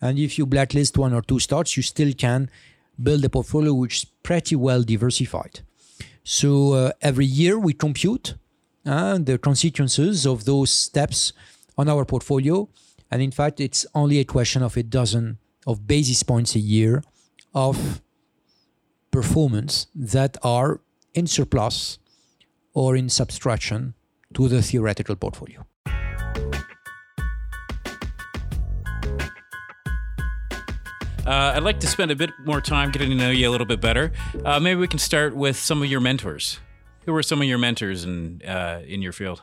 And 0.00 0.18
if 0.18 0.38
you 0.38 0.46
blacklist 0.46 0.96
one 0.96 1.12
or 1.12 1.22
two 1.22 1.40
stocks, 1.40 1.76
you 1.76 1.82
still 1.82 2.12
can 2.14 2.48
build 3.02 3.24
a 3.24 3.28
portfolio 3.28 3.72
which 3.74 3.96
is 3.98 4.04
pretty 4.22 4.56
well 4.56 4.82
diversified. 4.82 5.60
So 6.22 6.72
uh, 6.72 6.92
every 7.00 7.26
year 7.26 7.58
we 7.58 7.72
compute 7.72 8.34
uh, 8.86 9.18
the 9.18 9.38
consequences 9.38 10.26
of 10.26 10.44
those 10.44 10.70
steps 10.70 11.32
on 11.76 11.88
our 11.88 12.04
portfolio. 12.04 12.68
And 13.10 13.22
in 13.22 13.30
fact, 13.30 13.60
it's 13.60 13.86
only 13.94 14.18
a 14.18 14.24
question 14.24 14.62
of 14.62 14.76
a 14.76 14.82
dozen 14.82 15.38
of 15.66 15.86
basis 15.86 16.22
points 16.22 16.54
a 16.54 16.60
year 16.60 17.02
of 17.54 18.00
performance 19.10 19.86
that 19.94 20.36
are 20.42 20.80
in 21.14 21.26
surplus 21.26 21.98
or 22.72 22.96
in 22.96 23.08
subtraction 23.08 23.94
to 24.34 24.48
the 24.48 24.62
theoretical 24.62 25.16
portfolio. 25.16 25.66
Uh, 31.30 31.52
I'd 31.54 31.62
like 31.62 31.78
to 31.78 31.86
spend 31.86 32.10
a 32.10 32.16
bit 32.16 32.30
more 32.44 32.60
time 32.60 32.90
getting 32.90 33.10
to 33.10 33.14
know 33.14 33.30
you 33.30 33.48
a 33.48 33.52
little 33.52 33.66
bit 33.66 33.80
better. 33.80 34.10
Uh, 34.44 34.58
maybe 34.58 34.80
we 34.80 34.88
can 34.88 34.98
start 34.98 35.36
with 35.36 35.56
some 35.56 35.80
of 35.80 35.88
your 35.88 36.00
mentors. 36.00 36.58
Who 37.06 37.12
were 37.12 37.22
some 37.22 37.40
of 37.40 37.46
your 37.46 37.58
mentors 37.58 38.04
in 38.04 38.42
uh, 38.42 38.82
in 38.84 39.00
your 39.00 39.12
field? 39.12 39.40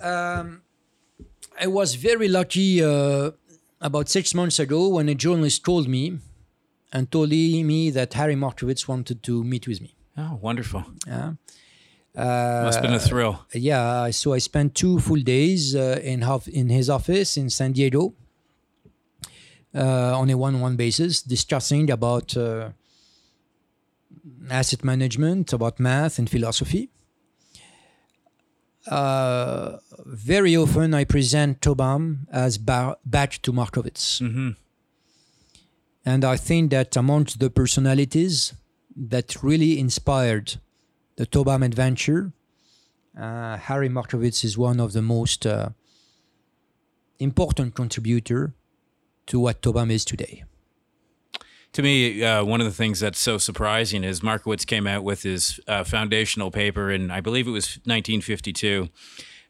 I 0.00 1.66
was 1.66 1.96
very 1.96 2.28
lucky 2.28 2.80
uh, 2.80 3.32
about 3.80 4.08
six 4.08 4.34
months 4.34 4.60
ago 4.60 4.88
when 4.88 5.08
a 5.08 5.16
journalist 5.16 5.64
called 5.64 5.88
me 5.88 6.18
and 6.92 7.10
told 7.10 7.30
me 7.30 7.90
that 7.90 8.14
Harry 8.14 8.36
Markowitz 8.36 8.86
wanted 8.86 9.24
to 9.24 9.42
meet 9.42 9.66
with 9.66 9.80
me. 9.80 9.96
Oh, 10.16 10.38
wonderful! 10.40 10.84
Yeah. 11.08 11.32
Must 12.16 12.78
have 12.78 12.82
been 12.82 12.94
a 12.94 13.00
thrill. 13.00 13.44
yeah, 13.52 14.10
so 14.10 14.32
I 14.32 14.38
spent 14.38 14.76
two 14.76 15.00
full 15.00 15.22
days 15.22 15.74
uh, 15.74 15.98
in 16.04 16.22
half, 16.22 16.46
in 16.46 16.68
his 16.68 16.88
office 16.88 17.36
in 17.36 17.50
San 17.50 17.72
Diego 17.72 18.02
uh, 18.10 18.23
on 19.82 20.30
a 20.30 20.36
one-on-one 20.36 20.76
basis, 20.76 21.22
discussing 21.22 21.90
about 21.90 22.36
uh, 22.36 22.70
asset 24.50 24.84
management, 24.84 25.52
about 25.52 25.80
math 25.80 26.18
and 26.18 26.28
philosophy. 26.30 26.90
Uh, 28.86 29.78
very 30.06 30.54
often, 30.56 30.92
I 30.94 31.04
present 31.04 31.60
Tobam 31.60 32.26
as 32.30 32.58
ba- 32.58 32.96
back 33.04 33.40
to 33.42 33.52
Markowitz, 33.52 34.20
and 36.04 36.24
I 36.24 36.36
think 36.36 36.70
that 36.70 36.96
amongst 36.96 37.40
the 37.40 37.48
personalities 37.48 38.52
that 38.94 39.42
really 39.42 39.78
inspired 39.78 40.60
the 41.16 41.26
Tobam 41.26 41.64
adventure, 41.64 42.32
uh, 43.18 43.56
Harry 43.56 43.88
Markowitz 43.88 44.44
is 44.44 44.58
one 44.58 44.80
of 44.80 44.92
the 44.92 45.00
most 45.02 45.46
uh, 45.46 45.70
important 47.18 47.74
contributor 47.74 48.52
to 49.26 49.40
what 49.40 49.62
Tobam 49.62 49.90
is 49.90 50.04
today. 50.04 50.44
To 51.72 51.82
me, 51.82 52.22
uh, 52.22 52.44
one 52.44 52.60
of 52.60 52.66
the 52.66 52.72
things 52.72 53.00
that's 53.00 53.18
so 53.18 53.36
surprising 53.36 54.04
is 54.04 54.22
Markowitz 54.22 54.64
came 54.64 54.86
out 54.86 55.02
with 55.02 55.24
his 55.24 55.58
uh, 55.66 55.82
foundational 55.82 56.52
paper 56.52 56.90
in, 56.90 57.10
I 57.10 57.20
believe 57.20 57.48
it 57.48 57.50
was 57.50 57.78
1952. 57.84 58.88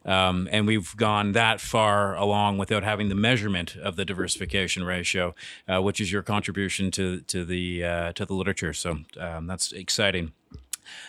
Um, 0.05 0.47
and 0.51 0.65
we've 0.67 0.95
gone 0.97 1.31
that 1.33 1.59
far 1.59 2.15
along 2.15 2.57
without 2.59 2.83
having 2.83 3.09
the 3.09 3.15
measurement 3.15 3.75
of 3.75 3.95
the 3.95 4.05
diversification 4.05 4.83
ratio, 4.83 5.33
uh, 5.67 5.81
which 5.81 5.99
is 5.99 6.11
your 6.11 6.21
contribution 6.21 6.91
to 6.91 7.21
to 7.21 7.43
the 7.43 7.83
uh, 7.83 8.11
to 8.13 8.23
the 8.25 8.33
literature. 8.35 8.71
So 8.73 8.99
um, 9.19 9.47
that's 9.47 9.71
exciting. 9.71 10.31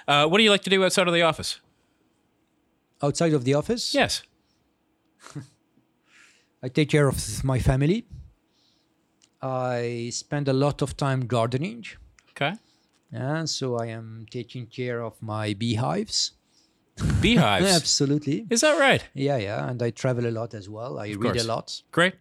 Uh, 0.08 0.26
what 0.26 0.38
do 0.38 0.44
you 0.44 0.50
like 0.50 0.62
to 0.62 0.70
do 0.70 0.82
outside 0.82 1.08
of 1.08 1.12
the 1.14 1.20
office? 1.20 1.60
Outside 3.02 3.34
of 3.34 3.44
the 3.44 3.52
office, 3.52 3.92
Yes. 3.94 4.22
I 6.62 6.68
take 6.68 6.88
care 6.88 7.08
of 7.08 7.44
my 7.44 7.58
family. 7.58 8.06
I 9.46 10.10
spend 10.10 10.48
a 10.48 10.52
lot 10.52 10.82
of 10.82 10.96
time 10.96 11.26
gardening. 11.26 11.84
Okay. 12.30 12.54
And 13.12 13.48
so 13.48 13.76
I 13.76 13.86
am 13.86 14.26
taking 14.30 14.66
care 14.66 15.02
of 15.02 15.14
my 15.22 15.54
beehives. 15.54 16.32
Beehives. 17.20 17.66
Absolutely. 17.80 18.46
Is 18.50 18.62
that 18.62 18.78
right? 18.78 19.04
Yeah, 19.14 19.36
yeah, 19.36 19.68
and 19.68 19.80
I 19.82 19.90
travel 19.90 20.26
a 20.26 20.32
lot 20.32 20.54
as 20.54 20.68
well. 20.68 20.98
I 20.98 21.08
read 21.08 21.20
course. 21.20 21.44
a 21.44 21.46
lot. 21.46 21.82
Great. 21.92 22.14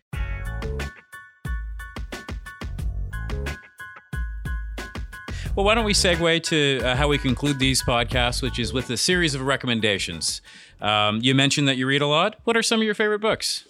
Well, 5.55 5.65
why 5.65 5.73
don't 5.73 5.85
we 5.85 5.93
segue 5.93 6.43
to 6.43 6.81
uh, 6.83 6.95
how 6.95 7.07
we 7.07 7.17
conclude 7.17 7.59
these 7.59 7.81
podcasts, 7.81 8.41
which 8.41 8.59
is 8.59 8.73
with 8.73 8.89
a 8.89 8.97
series 8.97 9.33
of 9.33 9.41
recommendations. 9.41 10.41
Um, 10.81 11.21
you 11.21 11.33
mentioned 11.33 11.69
that 11.69 11.77
you 11.77 11.87
read 11.87 12.01
a 12.01 12.07
lot. 12.07 12.35
What 12.43 12.57
are 12.57 12.61
some 12.61 12.81
of 12.81 12.85
your 12.85 12.93
favorite 12.93 13.19
books? 13.19 13.63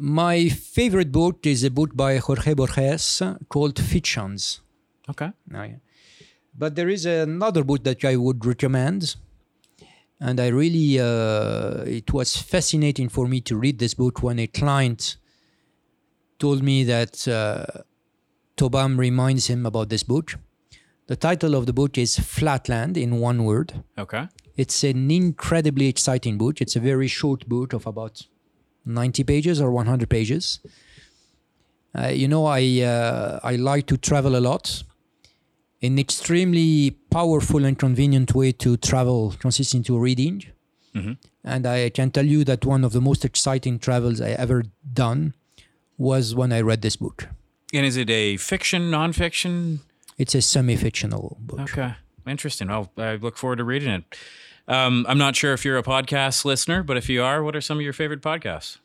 My 0.00 0.48
favorite 0.48 1.10
book 1.10 1.44
is 1.44 1.64
a 1.64 1.70
book 1.70 1.96
by 1.96 2.18
Jorge 2.18 2.54
Borges 2.54 3.20
called 3.48 3.80
Fictions. 3.80 4.60
Okay. 5.10 5.32
Oh, 5.52 5.62
yeah. 5.62 5.76
But 6.56 6.76
there 6.76 6.88
is 6.88 7.04
another 7.04 7.64
book 7.64 7.82
that 7.82 8.04
I 8.04 8.14
would 8.14 8.46
recommend. 8.46 9.16
And 10.20 10.38
I 10.38 10.48
really, 10.48 11.00
uh, 11.00 11.82
it 11.82 12.12
was 12.12 12.36
fascinating 12.36 13.08
for 13.08 13.26
me 13.26 13.40
to 13.42 13.56
read 13.56 13.80
this 13.80 13.94
book 13.94 14.22
when 14.22 14.38
a 14.38 14.46
client 14.46 15.16
told 16.38 16.62
me 16.62 16.84
that 16.84 17.26
uh, 17.26 17.82
Tobam 18.56 18.98
reminds 18.98 19.48
him 19.48 19.66
about 19.66 19.88
this 19.88 20.04
book. 20.04 20.34
The 21.08 21.16
title 21.16 21.56
of 21.56 21.66
the 21.66 21.72
book 21.72 21.98
is 21.98 22.18
Flatland 22.20 22.96
in 22.96 23.18
one 23.18 23.44
word. 23.44 23.82
Okay. 23.98 24.28
It's 24.56 24.84
an 24.84 25.10
incredibly 25.10 25.88
exciting 25.88 26.38
book. 26.38 26.60
It's 26.60 26.76
a 26.76 26.80
very 26.80 27.08
short 27.08 27.48
book 27.48 27.72
of 27.72 27.84
about 27.86 28.26
90 28.88 29.24
pages 29.24 29.60
or 29.60 29.70
100 29.70 30.08
pages. 30.08 30.60
Uh, 31.94 32.08
you 32.08 32.28
know, 32.28 32.46
I 32.46 32.80
uh, 32.82 33.40
I 33.42 33.56
like 33.56 33.86
to 33.86 33.96
travel 33.96 34.36
a 34.36 34.40
lot. 34.40 34.82
An 35.80 35.98
extremely 35.98 36.90
powerful 37.10 37.64
and 37.64 37.78
convenient 37.78 38.34
way 38.34 38.52
to 38.52 38.76
travel 38.76 39.34
consists 39.38 39.74
into 39.74 39.98
reading. 39.98 40.44
And 41.44 41.64
I 41.64 41.90
can 41.90 42.10
tell 42.10 42.26
you 42.26 42.42
that 42.44 42.66
one 42.66 42.84
of 42.84 42.92
the 42.92 43.00
most 43.00 43.24
exciting 43.24 43.78
travels 43.78 44.20
I 44.20 44.30
ever 44.30 44.64
done 44.92 45.34
was 45.96 46.34
when 46.34 46.52
I 46.52 46.60
read 46.60 46.82
this 46.82 46.96
book. 46.96 47.28
And 47.72 47.86
is 47.86 47.96
it 47.96 48.10
a 48.10 48.36
fiction, 48.36 48.90
nonfiction? 48.90 49.78
It's 50.18 50.34
a 50.34 50.42
semi-fictional 50.42 51.36
book. 51.40 51.60
Okay. 51.60 51.94
Interesting. 52.26 52.68
I'll, 52.68 52.90
I 52.96 53.14
look 53.14 53.36
forward 53.36 53.58
to 53.58 53.64
reading 53.64 53.90
it. 53.90 54.04
Um, 54.68 55.06
I'm 55.08 55.18
not 55.18 55.34
sure 55.34 55.54
if 55.54 55.64
you're 55.64 55.78
a 55.78 55.82
podcast 55.82 56.44
listener, 56.44 56.82
but 56.82 56.96
if 56.96 57.08
you 57.08 57.22
are, 57.22 57.42
what 57.42 57.56
are 57.56 57.60
some 57.60 57.78
of 57.78 57.82
your 57.82 57.94
favorite 57.94 58.20
podcasts? 58.20 58.76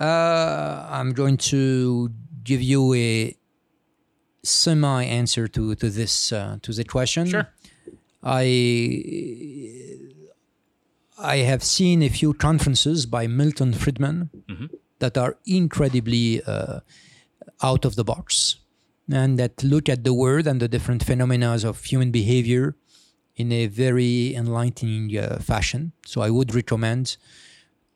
Uh, 0.00 0.86
I'm 0.90 1.12
going 1.12 1.36
to 1.36 2.10
give 2.42 2.60
you 2.60 2.92
a 2.94 3.36
semi 4.42 5.04
answer 5.04 5.46
to 5.46 5.76
to 5.76 5.88
this 5.88 6.32
uh, 6.32 6.58
to 6.62 6.72
the 6.72 6.82
question. 6.82 7.28
Sure. 7.28 7.48
I 8.22 9.98
I 11.18 11.36
have 11.36 11.62
seen 11.62 12.02
a 12.02 12.08
few 12.08 12.34
conferences 12.34 13.06
by 13.06 13.28
Milton 13.28 13.72
Friedman 13.72 14.30
that 14.98 15.16
are 15.16 15.36
incredibly 15.46 16.42
uh, 16.42 16.80
out 17.62 17.84
of 17.84 17.94
the 17.94 18.04
box 18.04 18.56
and 19.08 19.38
that 19.38 19.62
look 19.62 19.88
at 19.88 20.02
the 20.02 20.14
world 20.14 20.46
and 20.48 20.60
the 20.60 20.68
different 20.68 21.04
phenomena 21.04 21.56
of 21.64 21.84
human 21.84 22.10
behavior 22.10 22.74
in 23.36 23.52
a 23.52 23.66
very 23.66 24.34
enlightening 24.34 25.16
uh, 25.16 25.38
fashion. 25.38 25.92
So 26.06 26.20
I 26.20 26.30
would 26.30 26.54
recommend 26.54 27.16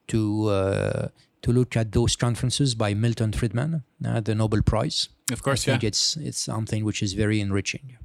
to 0.08 0.48
uh, 0.48 1.08
to 1.42 1.52
look 1.52 1.76
at 1.76 1.92
those 1.92 2.16
conferences 2.16 2.74
by 2.74 2.94
Milton 2.94 3.32
Friedman, 3.32 3.84
uh, 4.04 4.20
the 4.20 4.34
Nobel 4.34 4.62
Prize. 4.62 5.08
Of 5.32 5.42
course, 5.42 5.62
I 5.62 5.72
think 5.72 5.82
yeah. 5.82 5.88
it's 5.88 6.16
it's 6.16 6.38
something 6.38 6.84
which 6.84 7.02
is 7.02 7.12
very 7.12 7.40
enriching. 7.40 7.98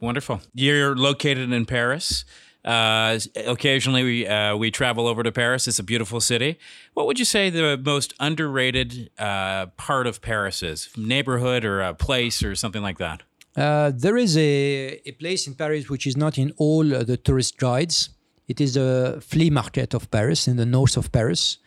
Wonderful. 0.00 0.40
You're 0.54 0.96
located 0.96 1.52
in 1.52 1.64
Paris. 1.64 2.24
Uh, 2.64 3.20
occasionally, 3.46 4.02
we 4.02 4.26
uh, 4.26 4.56
we 4.56 4.70
travel 4.70 5.06
over 5.06 5.22
to 5.22 5.30
Paris. 5.30 5.68
It's 5.68 5.78
a 5.78 5.84
beautiful 5.84 6.20
city. 6.20 6.58
What 6.94 7.06
would 7.06 7.18
you 7.18 7.24
say 7.24 7.48
the 7.48 7.80
most 7.82 8.12
underrated 8.18 9.10
uh, 9.18 9.66
part 9.76 10.06
of 10.06 10.20
Paris 10.20 10.62
is? 10.62 10.88
Neighborhood 10.96 11.64
or 11.64 11.80
a 11.80 11.94
place 11.94 12.42
or 12.42 12.56
something 12.56 12.82
like 12.82 12.98
that? 12.98 13.22
Uh, 13.56 13.90
there 13.94 14.16
is 14.18 14.36
a, 14.36 15.00
a 15.06 15.12
place 15.12 15.46
in 15.46 15.54
Paris 15.54 15.88
which 15.88 16.06
is 16.06 16.16
not 16.16 16.36
in 16.38 16.52
all 16.58 16.94
uh, 16.94 17.02
the 17.04 17.16
tourist 17.16 17.56
guides. 17.58 18.10
It 18.48 18.60
is 18.60 18.74
the 18.74 19.18
flea 19.26 19.50
market 19.50 19.94
of 19.94 20.10
Paris 20.10 20.46
in 20.46 20.56
the 20.56 20.66
north 20.66 20.96
of 20.96 21.10
Paris, 21.10 21.58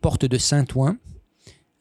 Porte 0.00 0.28
de 0.28 0.38
Saint-Ouen. 0.38 0.98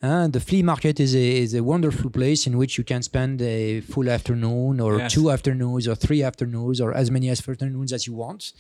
And 0.02 0.34
the 0.34 0.40
flea 0.40 0.64
market 0.64 1.00
is 1.00 1.14
a, 1.16 1.38
is 1.44 1.54
a 1.54 1.64
wonderful 1.64 2.10
place 2.10 2.46
in 2.48 2.58
which 2.58 2.78
you 2.78 2.84
can 2.84 3.02
spend 3.04 3.42
a 3.42 3.82
full 3.82 4.10
afternoon 4.10 4.80
or 4.80 4.98
Yes. 4.98 5.14
two 5.14 5.30
afternoons 5.30 5.88
or 5.88 5.96
three 5.96 6.24
afternoons 6.24 6.82
or 6.82 6.94
as 6.94 7.10
many 7.12 7.30
afternoons 7.30 7.94
as 7.94 8.06
you 8.08 8.14
want. 8.14 8.54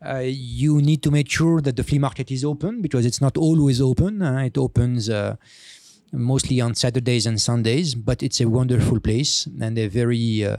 Uh, 0.00 0.22
you 0.24 0.80
need 0.80 1.02
to 1.02 1.10
make 1.10 1.28
sure 1.28 1.60
that 1.60 1.74
the 1.76 1.82
flea 1.84 1.98
market 1.98 2.30
is 2.30 2.44
open 2.44 2.80
because 2.80 3.04
it's 3.04 3.20
not 3.20 3.36
always 3.36 3.80
open. 3.80 4.22
Uh, 4.22 4.38
it 4.46 4.56
opens 4.56 5.10
uh, 5.10 5.34
mostly 6.12 6.60
on 6.60 6.74
Saturdays 6.74 7.26
and 7.26 7.40
Sundays, 7.40 7.94
but 7.94 8.22
it's 8.22 8.40
a 8.40 8.48
wonderful 8.48 9.00
place 9.00 9.46
and 9.60 9.78
a 9.78 9.88
very, 9.88 10.44
uh, 10.44 10.56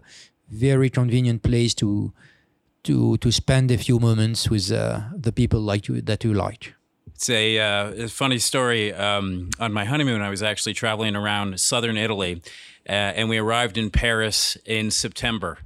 very 0.49 0.89
convenient 0.89 1.43
place 1.43 1.73
to 1.75 2.13
to 2.83 3.17
to 3.17 3.31
spend 3.31 3.71
a 3.71 3.77
few 3.77 3.99
moments 3.99 4.49
with 4.49 4.71
uh, 4.71 5.01
the 5.13 5.31
people 5.31 5.59
like 5.59 5.87
you 5.87 6.01
that 6.01 6.23
you 6.23 6.33
like. 6.33 6.73
It's 7.13 7.29
a, 7.29 7.59
uh, 7.59 8.05
a 8.05 8.07
funny 8.07 8.39
story. 8.39 8.93
Um, 8.93 9.49
on 9.59 9.73
my 9.73 9.83
honeymoon, 9.83 10.21
I 10.21 10.29
was 10.29 10.41
actually 10.41 10.73
traveling 10.73 11.17
around 11.17 11.59
southern 11.59 11.97
Italy, 11.97 12.41
uh, 12.87 12.91
and 12.91 13.27
we 13.27 13.37
arrived 13.37 13.77
in 13.77 13.89
Paris 13.89 14.57
in 14.65 14.89
September 14.89 15.57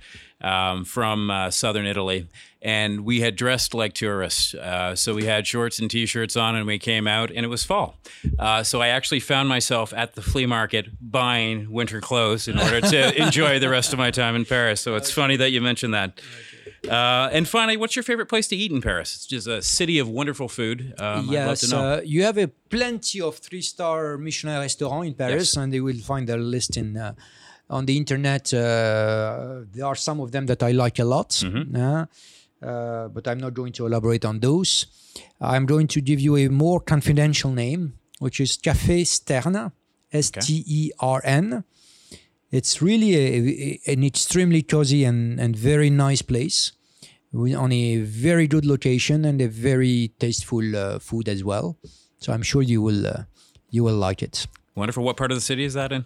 um, 0.43 0.85
from 0.85 1.29
uh, 1.31 1.49
southern 1.49 1.85
Italy. 1.85 2.27
And 2.61 3.01
we 3.03 3.19
had 3.19 3.35
dressed 3.35 3.73
like 3.73 3.93
tourists. 3.93 4.53
Uh, 4.53 4.95
so 4.95 5.13
we 5.13 5.25
had 5.25 5.45
shorts 5.45 5.79
and 5.79 5.91
t 5.91 6.05
shirts 6.05 6.37
on, 6.37 6.55
and 6.55 6.65
we 6.65 6.79
came 6.79 7.07
out, 7.07 7.29
and 7.29 7.45
it 7.45 7.49
was 7.49 7.63
fall. 7.65 7.97
Uh, 8.39 8.63
so 8.63 8.81
I 8.81 8.87
actually 8.87 9.19
found 9.19 9.49
myself 9.49 9.93
at 9.93 10.15
the 10.15 10.21
flea 10.21 10.45
market 10.45 10.87
buying 11.01 11.69
winter 11.71 11.99
clothes 11.99 12.47
in 12.47 12.57
order 12.57 12.79
to 12.79 13.21
enjoy 13.21 13.59
the 13.59 13.67
rest 13.69 13.91
of 13.91 13.99
my 13.99 14.11
time 14.11 14.35
in 14.35 14.45
Paris. 14.45 14.79
So 14.79 14.95
it's 14.95 15.11
funny 15.11 15.35
that 15.37 15.51
you 15.51 15.59
mentioned 15.59 15.93
that. 15.93 16.21
Uh, 16.89 17.29
and 17.31 17.47
finally, 17.47 17.77
what's 17.77 17.95
your 17.95 18.03
favorite 18.03 18.27
place 18.27 18.47
to 18.49 18.55
eat 18.55 18.71
in 18.71 18.81
Paris? 18.81 19.15
It's 19.15 19.25
just 19.25 19.47
a 19.47 19.61
city 19.61 19.99
of 19.99 20.07
wonderful 20.09 20.47
food. 20.49 20.93
Um, 20.99 21.05
I'd 21.05 21.15
love 21.25 21.31
yes, 21.33 21.61
to 21.61 21.67
know. 21.69 21.81
uh, 21.95 22.01
you 22.03 22.23
have 22.23 22.37
a 22.37 22.47
plenty 22.69 23.21
of 23.21 23.37
three-star 23.37 24.17
Michelin 24.17 24.59
restaurants 24.59 25.07
in 25.07 25.13
Paris, 25.15 25.33
Yes. 25.53 25.57
and 25.57 25.73
you 25.73 25.83
will 25.83 25.99
find 25.99 26.27
their 26.27 26.37
list 26.39 26.75
in 26.77 26.97
uh, 26.97 27.13
on 27.69 27.85
the 27.85 27.95
internet. 27.97 28.53
Uh, 28.53 29.61
there 29.71 29.85
are 29.85 29.95
some 29.95 30.19
of 30.19 30.31
them 30.31 30.45
that 30.47 30.61
I 30.63 30.71
like 30.71 30.99
a 30.99 31.05
lot, 31.05 31.29
Mm-hmm. 31.29 31.75
uh, 32.61 33.07
but 33.09 33.27
I'm 33.27 33.39
not 33.39 33.53
going 33.53 33.73
to 33.73 33.85
elaborate 33.85 34.25
on 34.25 34.39
those. 34.39 34.85
I'm 35.41 35.65
going 35.65 35.87
to 35.87 36.01
give 36.01 36.19
you 36.19 36.37
a 36.37 36.47
more 36.49 36.79
confidential 36.79 37.51
name, 37.51 37.93
which 38.19 38.39
is 38.39 38.57
Café 38.57 39.05
Stern, 39.05 39.71
S 40.11 40.31
T 40.31 40.63
E 40.67 40.91
R 40.99 41.21
N. 41.23 41.63
It's 42.51 42.81
really 42.81 43.15
a, 43.15 43.79
a- 43.87 43.93
an 43.93 44.03
extremely 44.03 44.61
cozy 44.61 45.03
and, 45.05 45.39
and 45.39 45.55
very 45.55 45.89
nice 45.89 46.21
place 46.21 46.71
on 47.35 47.71
a 47.71 47.97
very 48.01 48.47
good 48.47 48.63
location 48.65 49.25
and 49.25 49.41
a 49.41 49.47
very 49.47 50.11
tasteful 50.19 50.75
uh, 50.75 50.99
food 50.99 51.27
as 51.27 51.43
well. 51.43 51.77
So 52.19 52.31
I'm 52.31 52.43
sure 52.43 52.61
you 52.61 52.79
will 52.81 53.07
uh, 53.07 53.23
you 53.71 53.83
will 53.83 53.95
like 53.95 54.21
it. 54.21 54.45
Wonderful. 54.75 55.03
What 55.03 55.17
part 55.17 55.31
of 55.31 55.37
the 55.37 55.41
city 55.41 55.63
is 55.63 55.73
that 55.73 55.91
in? 55.91 56.05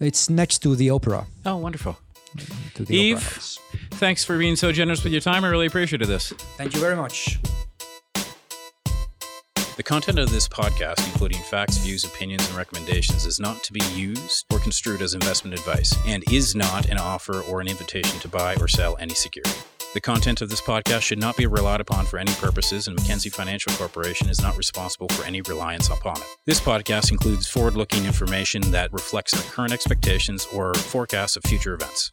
It's 0.00 0.30
next 0.30 0.60
to 0.60 0.74
the 0.74 0.90
opera. 0.90 1.26
Oh, 1.44 1.56
wonderful. 1.56 1.98
To 2.74 2.84
the 2.84 3.12
Yves? 3.12 3.58
opera. 3.58 3.80
Thanks 3.98 4.24
for 4.24 4.38
being 4.38 4.56
so 4.56 4.72
generous 4.72 5.04
with 5.04 5.12
your 5.12 5.20
time. 5.20 5.44
I 5.44 5.48
really 5.48 5.66
appreciated 5.66 6.08
this. 6.08 6.30
Thank 6.56 6.74
you 6.74 6.80
very 6.80 6.96
much. 6.96 7.38
The 9.76 9.82
content 9.82 10.18
of 10.18 10.30
this 10.30 10.46
podcast, 10.48 11.06
including 11.06 11.42
facts, 11.42 11.78
views, 11.78 12.04
opinions, 12.04 12.46
and 12.48 12.56
recommendations, 12.56 13.24
is 13.24 13.40
not 13.40 13.62
to 13.64 13.72
be 13.72 13.80
used 13.94 14.44
or 14.52 14.58
construed 14.58 15.00
as 15.02 15.14
investment 15.14 15.58
advice 15.58 15.94
and 16.06 16.22
is 16.32 16.54
not 16.54 16.86
an 16.88 16.98
offer 16.98 17.40
or 17.42 17.60
an 17.60 17.68
invitation 17.68 18.18
to 18.20 18.28
buy 18.28 18.56
or 18.56 18.68
sell 18.68 18.96
any 19.00 19.14
security. 19.14 19.52
The 19.92 20.00
content 20.00 20.40
of 20.40 20.48
this 20.48 20.60
podcast 20.60 21.00
should 21.00 21.18
not 21.18 21.36
be 21.36 21.48
relied 21.48 21.80
upon 21.80 22.06
for 22.06 22.20
any 22.20 22.32
purposes, 22.34 22.86
and 22.86 22.94
Mackenzie 22.96 23.28
Financial 23.28 23.72
Corporation 23.72 24.28
is 24.28 24.40
not 24.40 24.56
responsible 24.56 25.08
for 25.08 25.24
any 25.24 25.40
reliance 25.40 25.88
upon 25.88 26.16
it. 26.16 26.26
This 26.46 26.60
podcast 26.60 27.10
includes 27.10 27.48
forward 27.48 27.74
looking 27.74 28.04
information 28.04 28.62
that 28.70 28.92
reflects 28.92 29.32
the 29.32 29.42
current 29.50 29.72
expectations 29.72 30.46
or 30.54 30.74
forecasts 30.74 31.36
of 31.36 31.42
future 31.42 31.74
events. 31.74 32.12